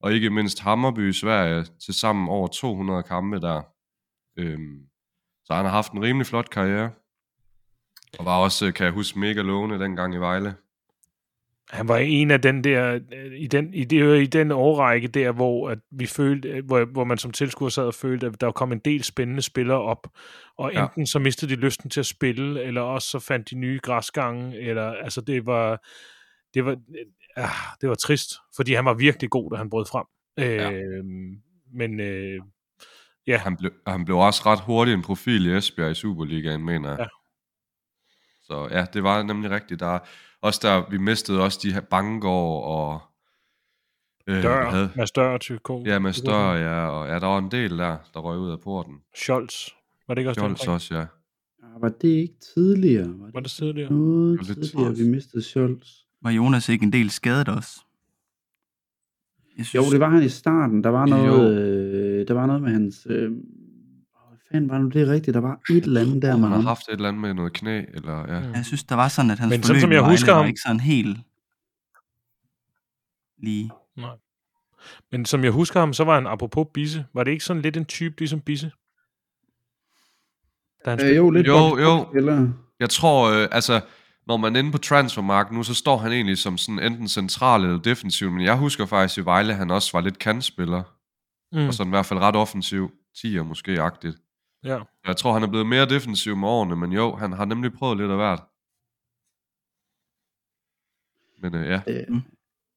[0.04, 3.62] og ikke mindst Hammerby i Sverige, til sammen over 200 kampe der.
[4.40, 4.80] Øhm,
[5.46, 6.92] så han har haft en rimelig flot karriere.
[8.20, 10.56] Og var også, kan jeg huske, mega lovende dengang i Vejle.
[11.76, 15.08] Han var en af den der, øh, i den, i, det, var i den årrække
[15.08, 18.42] der, hvor at vi følte, øh, hvor, hvor man som tilskuer sad og følte, at
[18.42, 20.08] der kom en del spændende spillere op,
[20.58, 20.84] og Ja.
[20.84, 24.60] enten så mistede de lysten til at spille, eller også så fandt de nye græsgange,
[24.60, 25.86] eller altså det var,
[26.54, 26.72] det var,
[27.38, 27.46] øh,
[27.82, 30.06] det var trist, fordi han var virkelig god, da han brød frem.
[30.38, 30.72] Ja.
[30.72, 31.04] Øh,
[31.74, 32.40] men øh,
[33.28, 36.90] ja, Han blev, han blev også ret hurtigt en profil i Esbjerg i Superligaen, mener
[36.90, 37.00] jeg.
[37.00, 37.06] Ja.
[38.44, 39.80] Så ja, det var nemlig rigtigt.
[39.80, 40.00] Der,
[40.46, 43.02] også der, vi mistede også de her Bangor og...
[44.28, 45.70] Øh, Dør, havde- Mads Dør til K.
[45.86, 46.88] Ja, med stør, ja.
[46.88, 48.94] Og ja, der var en del der, der røg ud af porten.
[49.16, 49.68] Scholz.
[50.08, 50.70] Var det ikke også Scholz den?
[50.74, 51.00] også, ja.
[51.00, 53.08] Ja, Var det ikke tidligere?
[53.20, 53.92] Var det, Var det tidligere?
[53.94, 55.00] noget Det tidligere, træls.
[55.00, 55.90] vi mistede Scholz?
[56.22, 57.80] Var Jonas ikke en del skadet også?
[59.58, 60.84] Jeg Jo, det var han i starten.
[60.84, 61.16] Der var Jo.
[61.16, 63.08] noget, øh, der var noget med hans...
[63.10, 63.32] Øh,
[64.56, 65.36] fanden var nu det rigtigt?
[65.36, 66.66] Der var et eller andet der Han med har ham.
[66.66, 68.50] haft et eller andet med noget knæ, eller ja.
[68.50, 70.32] Jeg synes, der var sådan, at hans Men sådan forløb som i jeg Vejle husker
[70.32, 71.18] var ham- ikke sådan helt
[73.38, 73.72] lige.
[73.98, 74.10] Nej.
[75.12, 77.06] Men som jeg husker ham, så var han apropos Bisse.
[77.14, 78.72] Var det ikke sådan lidt en type ligesom Bisse?
[80.86, 81.98] Da han Øh, jo, lidt Jo, jo.
[82.04, 82.48] boxspiller.
[82.80, 83.82] Jeg tror, øh, altså,
[84.28, 87.64] når man er inde på transfermarkt nu, så står han egentlig som sådan enten central
[87.64, 90.84] eller defensiv, men jeg husker faktisk i Vejle, han også var lidt kantspiller,
[91.52, 94.18] mm, og sådan i hvert fald ret offensiv, 10'er måske-agtigt.
[94.66, 94.80] Ja.
[95.08, 97.98] Jeg tror, han er blevet mere defensiv med årene, men jo, han har nemlig prøvet
[97.98, 98.42] lidt af hvert.
[101.42, 102.18] Men øh, ja, Øh,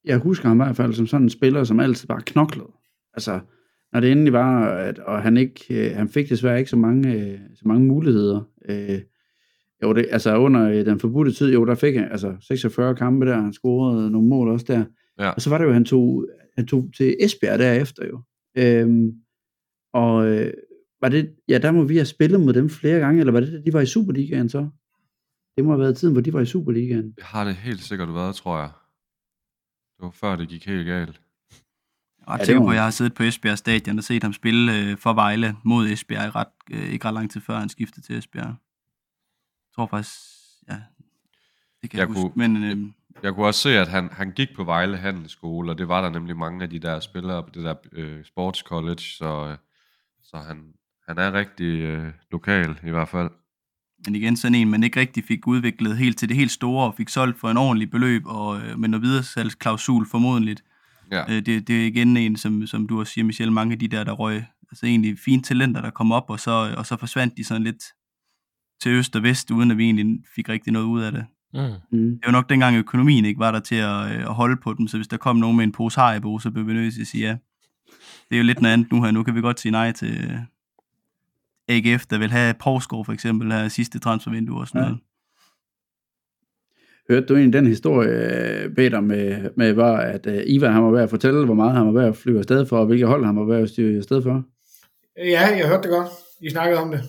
[0.05, 2.72] jeg husker ham i hvert fald som sådan en spiller, som altid bare knoklede.
[3.14, 3.41] Altså,
[3.93, 7.12] når det endelig var, at, og han, ikke, øh, han fik desværre ikke så mange,
[7.14, 8.41] øh, så mange muligheder.
[8.68, 9.01] Øh,
[9.82, 13.26] jo, det, altså under øh, den forbudte tid, jo, der fik han altså 46 kampe
[13.26, 14.84] der, han scorede nogle mål også der.
[15.18, 15.30] Ja.
[15.30, 16.26] Og så var det jo, han tog,
[16.57, 18.22] han tog til Esbjerg derefter jo.
[18.57, 19.12] Øhm,
[19.93, 20.53] og øh,
[21.01, 23.63] var det, ja, der må vi have spillet mod dem flere gange, eller var det,
[23.67, 24.69] de var i Superligaen så?
[25.57, 27.11] Det må have været tiden, hvor de var i Superligaen.
[27.13, 28.71] det har det helt sikkert været, tror jeg.
[29.97, 31.21] Det var før det gik helt galt.
[32.27, 34.33] Jeg er ret sikker på, at jeg har siddet på Esbjerg Stadion og set ham
[34.33, 37.69] spille øh, for Vejle mod Esbjerg i ret, øh, ikke ret lang tid før han
[37.69, 38.47] skiftede til Esbjerg.
[38.47, 38.55] Jeg
[39.75, 40.13] tror faktisk,
[40.69, 40.77] ja,
[41.83, 42.33] det kan jeg, Jeg jeg huske.
[42.35, 42.93] kunne- Men øh,
[43.23, 46.11] Jeg kunne også se, at han, han gik på Vejle Handelsskole, og det var der
[46.11, 49.57] nemlig mange af de der spillere på det der øh, sports college, så, øh,
[50.23, 50.73] så han,
[51.09, 53.31] han er rigtig øh, lokal i hvert fald.
[54.05, 56.95] Men igen sådan en, man ikke rigtig fik udviklet helt til det helt store, og
[56.95, 60.65] fik solgt for en ordentlig beløb, og øh, med noget videresalgsklausul formodentligt.
[61.13, 63.79] Ja, Øh, det, det er igen en, som, som du også siger, Michel, mange af
[63.79, 66.97] de der, der røg, altså egentlig fine talenter, der kom op, og så, og så
[66.97, 67.83] forsvandt de sådan lidt
[68.83, 71.27] til øst og vest, uden at vi egentlig fik rigtig noget ud af det.
[71.55, 71.61] Mm.
[71.99, 72.11] Mm.
[72.11, 74.89] Det var nok dengang økonomien ikke var der til at, øh, at holde på dem,
[74.89, 77.07] så hvis der kom nogen med en pose Haribo, så blev vi nødt til at
[77.07, 77.37] sige ja.
[78.29, 79.11] Det er jo lidt noget andet nu her.
[79.11, 80.39] Nu kan vi godt sige nej til øh,
[81.69, 84.85] AGF, der vil have Porsgaard for eksempel her sidste transfervindue og sådan Ja.
[84.87, 85.01] noget.
[87.11, 90.91] hørte du egentlig den historie, øh, Peter, med, med var, at uh, Ivan han var
[90.91, 93.25] ved at fortælle, hvor meget han var ved at flyve afsted for, og hvilke hold
[93.25, 94.45] han var ved at styre afsted for?
[95.16, 96.09] Ja, jeg hørte det godt.
[96.41, 97.01] I snakkede om det.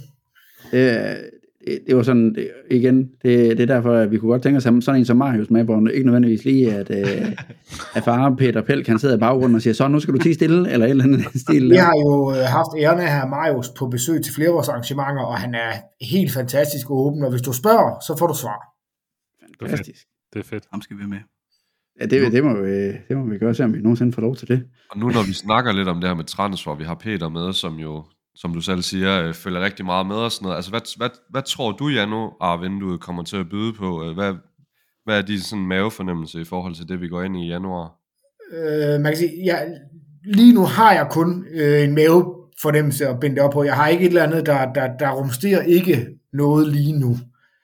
[0.72, 1.30] Det,
[1.68, 4.58] det, det var sådan, det, igen, det, det er derfor, at vi kunne godt tænke
[4.58, 7.32] os at sådan en som Marius med, hvor ikke nødvendigvis lige, at, uh,
[7.96, 10.36] at far Peter Pelk, han sidder i baggrunden og siger, så nu skal du tige
[10.36, 11.70] stille, eller et eller andet stil.
[11.70, 14.70] Vi har jo øh, haft æren af have Marius på besøg til flere af vores
[14.70, 18.60] arrangementer, og han er helt fantastisk åben, og hvis du spørger, så får du svar.
[19.62, 20.06] Fantastisk.
[20.34, 20.64] Det er fedt.
[20.72, 21.18] Ham skal vi med.
[22.00, 24.36] Ja, det, det, må vi, det må vi gøre, se om vi nogensinde får lov
[24.36, 24.64] til det.
[24.92, 27.54] Og nu når vi snakker lidt om det her med transfer, vi har Peter med,
[27.54, 28.04] som jo,
[28.42, 30.56] som du selv siger, øh, følger rigtig meget med og sådan noget.
[30.56, 34.04] Altså, hvad, hvad, hvad tror du, januar-vinduet kommer til at byde på?
[34.04, 34.34] Øh, Hvad,
[35.06, 37.96] hvad er din sådan mavefornemmelse i forhold til det, vi går ind i i januar?
[38.52, 39.68] Øh, man kan sige, jeg,
[40.24, 43.64] lige nu har jeg kun øh, en mavefornemmelse at binde det op på.
[43.64, 47.18] Jeg har ikke et eller andet, der, der, der rumsterer ikke noget lige nu.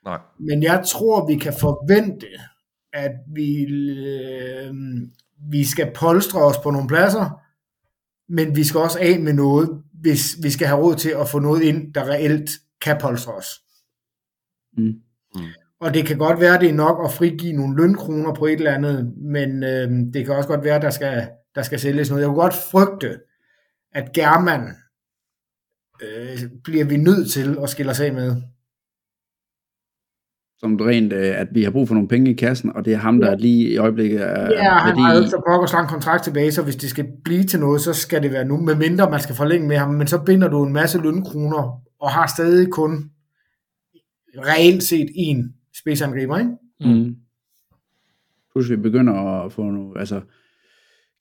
[0.06, 0.20] Nej.
[0.40, 2.28] Men jeg tror, vi kan forvente,
[2.94, 4.74] at vi, øh,
[5.52, 7.40] vi skal polstre os på nogle pladser,
[8.30, 9.70] men vi skal også af med noget,
[10.02, 12.50] hvis vi skal have råd til at få noget ind, der reelt
[12.82, 13.48] kan polstre os.
[14.78, 14.94] Mm.
[15.36, 15.42] Mm.
[15.80, 18.74] Og det kan godt være, det er nok at frigive nogle lønkroner på et eller
[18.74, 22.22] andet, men øh, det kan også godt være, der skal, der skal sælges noget.
[22.22, 23.20] Jeg kunne godt frygte,
[23.92, 24.76] at German
[26.02, 28.42] øh, bliver vi nødt til at skille os af med.
[30.66, 32.98] Som rent, øh, at vi har brug for nogle penge i kassen, og det er
[32.98, 35.88] ham, der lige i øjeblikket er Ja, han har jo værdi ikke så pokkers lang
[35.88, 39.12] kontrakt tilbage, så hvis det skal blive til noget, så skal det være nu, medmindre
[39.12, 42.70] man skal forlænge med ham, men så binder du en masse lønkroner, og har stadig
[42.72, 43.10] kun
[44.38, 46.52] reelt set en spidsangriber, ikke?
[46.82, 47.16] Mm.
[48.52, 50.22] Plus vi begynder at få nogle, altså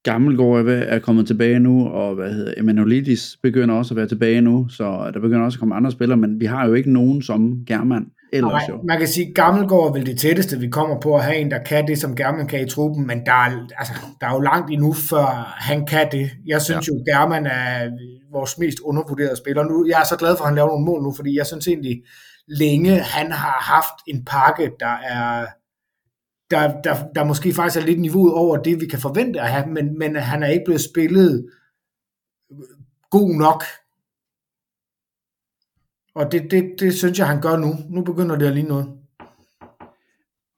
[0.02, 4.40] Gammelgaard er, er kommet tilbage nu, og hvad hedder Emanuelidis begynder også at være tilbage
[4.40, 7.22] nu, så der begynder også at komme andre spillere, men vi har jo ikke nogen
[7.22, 8.82] som German ellers Nej, jo.
[8.84, 11.50] man kan sige, at Gammelgaard er vel det tætteste, vi kommer på at have en,
[11.50, 14.40] der kan det, som German kan i truppen, men der er, altså, der er jo
[14.40, 16.30] langt endnu, før han kan det.
[16.46, 16.94] Jeg synes ja.
[16.94, 17.90] jo, German er
[18.32, 19.64] vores mest undervurderede spiller.
[19.64, 21.66] Nu, jeg er så glad for, at han laver nogle mål nu, fordi jeg synes
[21.68, 22.02] egentlig,
[22.48, 25.46] længe han har haft en pakke, der er
[26.50, 29.66] der, der, der måske faktisk er lidt niveauet over det, vi kan forvente at have,
[29.66, 31.46] men, men han er ikke blevet spillet
[33.10, 33.64] god nok.
[36.14, 37.74] Og det, det, det synes jeg, han gør nu.
[37.88, 38.98] Nu begynder det at ligne noget.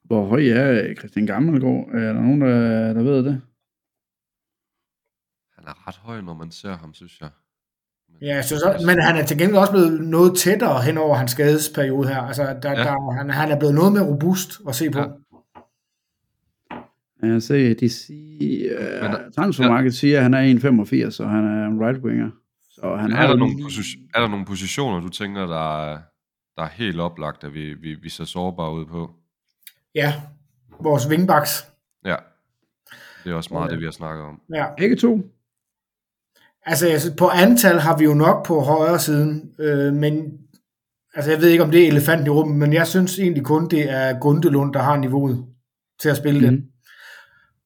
[0.05, 1.89] Hvor høj er Christian Gammelgaard?
[1.95, 3.41] Er der nogen, der, der ved det?
[5.57, 7.29] Han er ret høj, når man ser ham, synes jeg.
[8.09, 10.99] Men, Ja, jeg synes, også- men han er til gengæld også blevet noget tættere hen
[10.99, 12.21] over hans skadesperiode her.
[12.21, 12.79] Altså, der, Ja.
[12.79, 12.85] ja.
[12.85, 14.99] der, han, han er blevet noget mere robust at se på.
[14.99, 15.07] Ja.
[17.23, 21.67] Ja, Jeg ser, de siger, uh, transfermarkedet siger, at han er 1,85, og han er
[21.67, 22.31] en right winger.
[22.81, 25.83] Så han har er, der nogle lige- posi- er der nogle positioner, du tænker, der
[25.93, 25.99] er,
[26.57, 29.11] der er helt oplagt, at vi, vi, vi ser sårbare ud på?
[29.95, 30.15] Ja,
[30.81, 31.71] vores wingbacks.
[32.05, 32.17] Ja.
[33.25, 34.41] Det er også meget det, vi har snakket om.
[34.55, 34.67] Ja.
[34.79, 35.21] Begge to.
[36.63, 40.39] Altså, synes, på antal har vi jo nok på højre siden, øh, men
[41.15, 43.69] altså, jeg ved ikke, om det er elefanten i rummet, men jeg synes egentlig kun,
[43.69, 45.47] det er Gundelund, der har niveauet
[46.01, 46.45] til at spille mm.
[46.47, 46.53] det.
[46.53, 46.71] Mhm.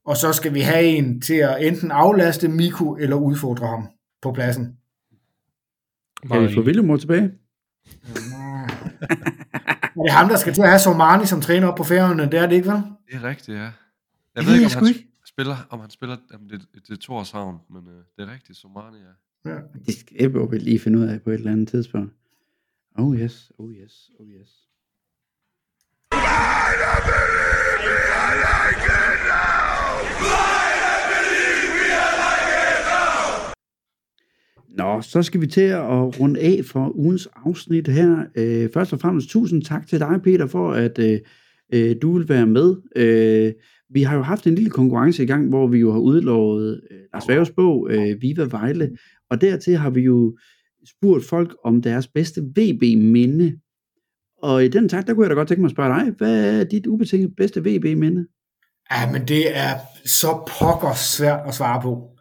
[0.07, 3.89] Og så skal vi have en til at enten aflaste Miku eller udfordre ham
[4.23, 4.77] på pladsen.
[6.29, 7.31] Kan vi få Willemor tilbage?
[9.97, 12.23] Er det ham, der skal til at have Somani som træner op på færøerne?
[12.23, 12.77] Det er det ikke, vel?
[13.07, 13.63] Det er rigtigt, ja.
[13.63, 13.73] Jeg
[14.37, 15.07] Det ved ikke, om han ikke.
[15.27, 18.97] spiller, om han spiller, jamen det, det er Torshavn, men øh, det er rigtigt, Somani,
[18.99, 19.51] ja.
[19.51, 19.59] Ja.
[19.87, 22.13] Det skal vi lige finde ud af på et eller andet tidspunkt.
[22.99, 24.49] Oh yes, oh yes, oh yes.
[34.77, 38.25] Nå, så skal vi til at runde af for ugens afsnit her.
[38.35, 41.19] Øh, først og fremmest tusind tak til dig, Peter, for at øh,
[41.73, 42.77] øh du vil være med.
[42.97, 43.53] Øh,
[43.93, 46.99] vi har jo haft en lille konkurrence i gang, hvor vi jo har udlovet øh,
[47.15, 48.91] Lars Væves bog, øh, Viva Vejle,
[49.31, 50.37] og dertil har vi jo
[50.89, 53.59] spurgt folk om deres bedste VB-minde.
[54.43, 56.61] Og i den tak, der kunne jeg da godt tænke mig at spørge dig, hvad
[56.61, 58.27] er dit ubetinget bedste VB-minde?
[58.93, 59.75] Ja, men det er
[60.07, 62.17] så pokker svært at svare på.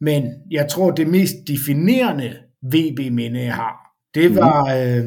[0.00, 3.76] Men jeg tror, det mest definerende VB-minde, jeg har,
[4.14, 5.04] det var øh,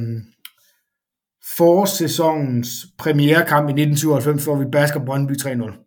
[1.57, 5.79] forårssæsonens premierekamp i 1997, hvor vi basker Brøndby 3-0.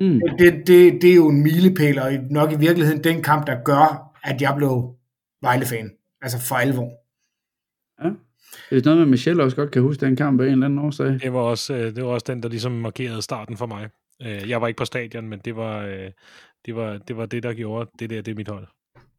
[0.00, 0.20] Mm.
[0.38, 4.12] Det, det, det er jo en milepæl, og nok i virkeligheden den kamp, der gør,
[4.24, 4.94] at jeg blev
[5.42, 5.90] Vejle-fan.
[6.22, 6.90] Altså for alvor.
[8.04, 8.10] Ja.
[8.70, 10.66] Det er noget med, at Michelle også godt kan huske den kamp af en eller
[10.66, 11.06] anden årsag.
[11.06, 13.88] Det var også, øh, det var også den, der ligesom markerede starten for mig.
[14.22, 16.10] Øh, Jeg var ikke på stadion, men det var, øh,
[16.66, 18.66] det var, det var det, der gjorde det der, det er mit hold.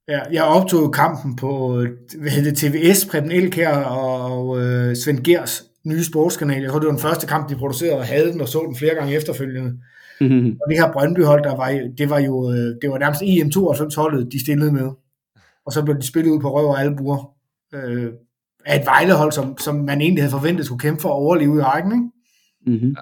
[0.07, 1.75] Ja, jeg optog kampen på
[2.19, 6.61] hvad hedder det, TVS, Preben Elkær og øh, Svend Gers nye sportskanal.
[6.61, 8.75] Jeg tror, det var den første kamp, de producerede, og havde den og så den
[8.75, 9.79] flere gange efterfølgende.
[10.21, 10.57] Mhm.
[10.61, 14.39] Og det her Brøndby-hold, der var, det var jo øh, det var nærmest EM92-holdet, de
[14.39, 14.89] stillede med.
[15.65, 17.33] Og så blev de spillet ud på røv og albuer.
[17.73, 18.11] Øh,
[18.65, 21.61] af et Vejlehold, som, som man egentlig havde forventet skulle kæmpe for at overleve i
[21.61, 22.77] rækken, ikke?
[22.77, 22.95] Mm-hmm.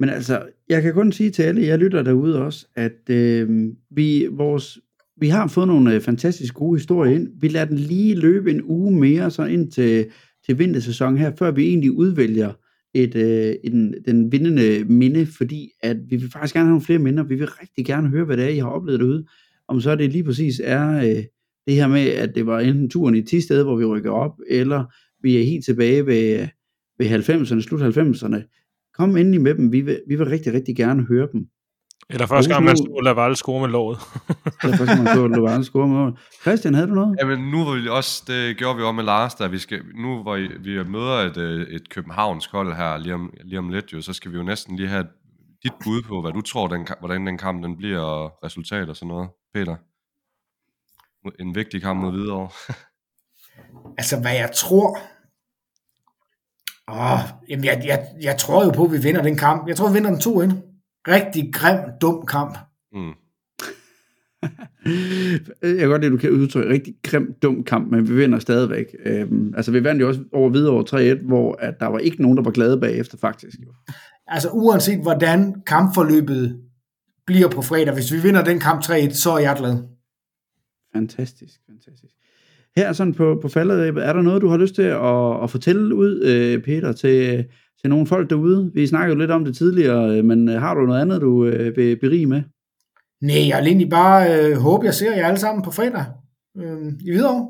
[0.00, 4.26] Men altså, jeg kan kun sige til alle, jeg lytter derude også, at øh, vi,
[4.30, 4.78] vores,
[5.20, 7.28] vi har fået nogle øh, fantastisk gode historier ind.
[7.40, 10.06] Vi lader den lige løbe en uge mere, så ind til,
[10.46, 12.52] til vintersæsonen her, før vi egentlig udvælger
[12.94, 16.98] et, øh, en, den vindende minde, fordi at vi vil faktisk gerne have nogle flere
[16.98, 17.22] minder.
[17.22, 19.26] Vi vil rigtig gerne høre, hvad det er, I har oplevet derude.
[19.68, 21.24] Om så det lige præcis er øh,
[21.66, 24.40] det her med, at det var enten turen i 10 steder, hvor vi rykker op,
[24.48, 24.84] eller
[25.22, 26.48] vi er helt tilbage ved, øh,
[26.98, 28.69] ved 90'erne, slut 90'erne.
[29.00, 29.72] Kom endelig med dem.
[29.72, 31.40] Vi vil, vi vil rigtig, rigtig gerne høre dem.
[32.10, 33.98] Eller første gang, man så Laval score med låget.
[34.62, 36.18] Eller første gang, man så Laval score med låget.
[36.40, 37.16] Christian, havde du noget?
[37.20, 40.22] Jamen, nu var vi også, det gjorde vi også med Lars, der vi skal, nu
[40.22, 44.00] hvor vi møder et, øh, et Københavns hold her lige om, lige om lidt, jo,
[44.00, 45.06] så skal vi jo næsten lige have
[45.62, 48.96] dit bud på, hvad du tror, den, hvordan den kamp den bliver, og resultat og
[48.96, 49.28] sådan noget.
[49.54, 49.76] Peter?
[51.40, 52.48] En vigtig kamp mod Hvidovre.
[53.98, 54.98] altså, hvad jeg tror...
[56.90, 59.68] Åh, jamen jeg, jeg, jeg tror jo på, at vi vinder den kamp.
[59.68, 60.52] Jeg tror, vi vinder den 2 ind.
[61.08, 62.58] Rigtig grim, dum kamp.
[62.92, 63.12] Mm.
[65.62, 68.38] jeg kan godt lide, at du kan udtrykke rigtig grim, dum kamp, men vi vinder
[68.38, 68.86] stadigvæk.
[69.04, 72.22] Øhm, altså, vi vandt jo også over videre over 3-1, hvor at der var ikke
[72.22, 73.56] nogen, der var glade bagefter, faktisk.
[74.26, 76.60] Altså, uanset hvordan kampforløbet
[77.26, 79.76] bliver på fredag, hvis vi vinder den kamp 3-1, så er jeg glad.
[80.94, 82.14] Fantastisk, fantastisk.
[82.76, 85.94] Her sådan på, på falderæbet, er der noget, du har lyst til at, at fortælle
[85.94, 87.44] ud, øh, Peter, til,
[87.80, 88.70] til nogle folk derude?
[88.74, 91.76] Vi snakkede jo lidt om det tidligere, øh, men har du noget andet, du øh,
[91.76, 92.42] vil berige med?
[93.22, 96.04] Nej, jeg vil egentlig bare øh, håbe, jeg ser jer alle sammen på fredag
[96.58, 97.48] øh, i Hvidovre.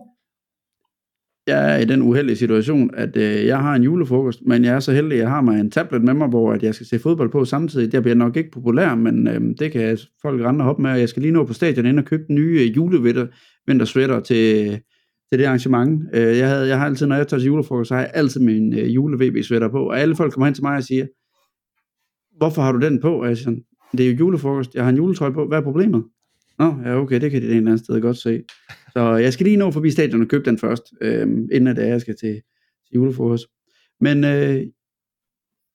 [1.47, 4.81] Jeg er i den uheldige situation, at øh, jeg har en julefrokost, men jeg er
[4.81, 6.99] så heldig, at jeg har mig en tablet med mig, hvor at jeg skal se
[6.99, 7.95] fodbold på samtidig.
[7.95, 11.09] Jeg bliver nok ikke populær, men øh, det kan folk rende hoppe med, og jeg
[11.09, 14.81] skal lige nå på stadion ind og købe den nye øh, julevintersweater til,
[15.31, 16.09] til det arrangement.
[16.13, 18.41] Øh, jeg, havde, jeg har altid, når jeg tager til julefrokost, så har jeg altid
[18.41, 21.07] min øh, jule-VB-sweater på, og alle folk kommer hen til mig og siger,
[22.37, 23.21] hvorfor har du den på?
[23.21, 25.63] Og jeg siger sådan, det er jo julefrokost, jeg har en juletrøje på, hvad er
[25.63, 26.05] problemet?
[26.59, 28.43] Nå, ja okay, det kan de et eller andet sted godt se.
[28.93, 32.01] Så jeg skal lige nå forbi stadion og købe den først, øh, inden at jeg
[32.01, 32.33] skal til,
[32.89, 33.47] til julefrokost.
[34.01, 34.63] Men øh,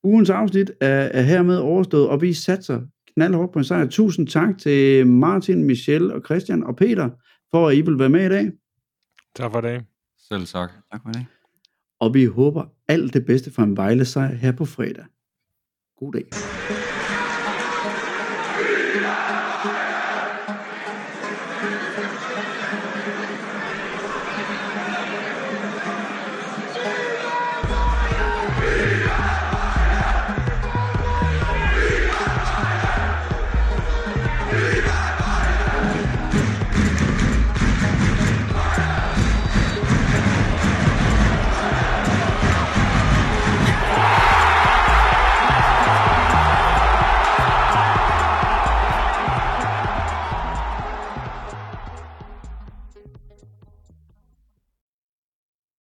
[0.04, 2.82] ugens afsnit er, er hermed overstået, og vi satser
[3.14, 3.88] knaldhårdt på en sejr.
[3.88, 7.10] Tusind tak til Martin, Michelle og Christian og Peter,
[7.52, 8.52] for at I vil være med i dag.
[9.36, 9.86] Tak for det.
[10.18, 10.72] Selv tak.
[10.92, 11.26] Tak for det.
[12.00, 15.06] Og vi håber alt det bedste for en Vejle sejr her på fredag.
[15.98, 16.26] God dag.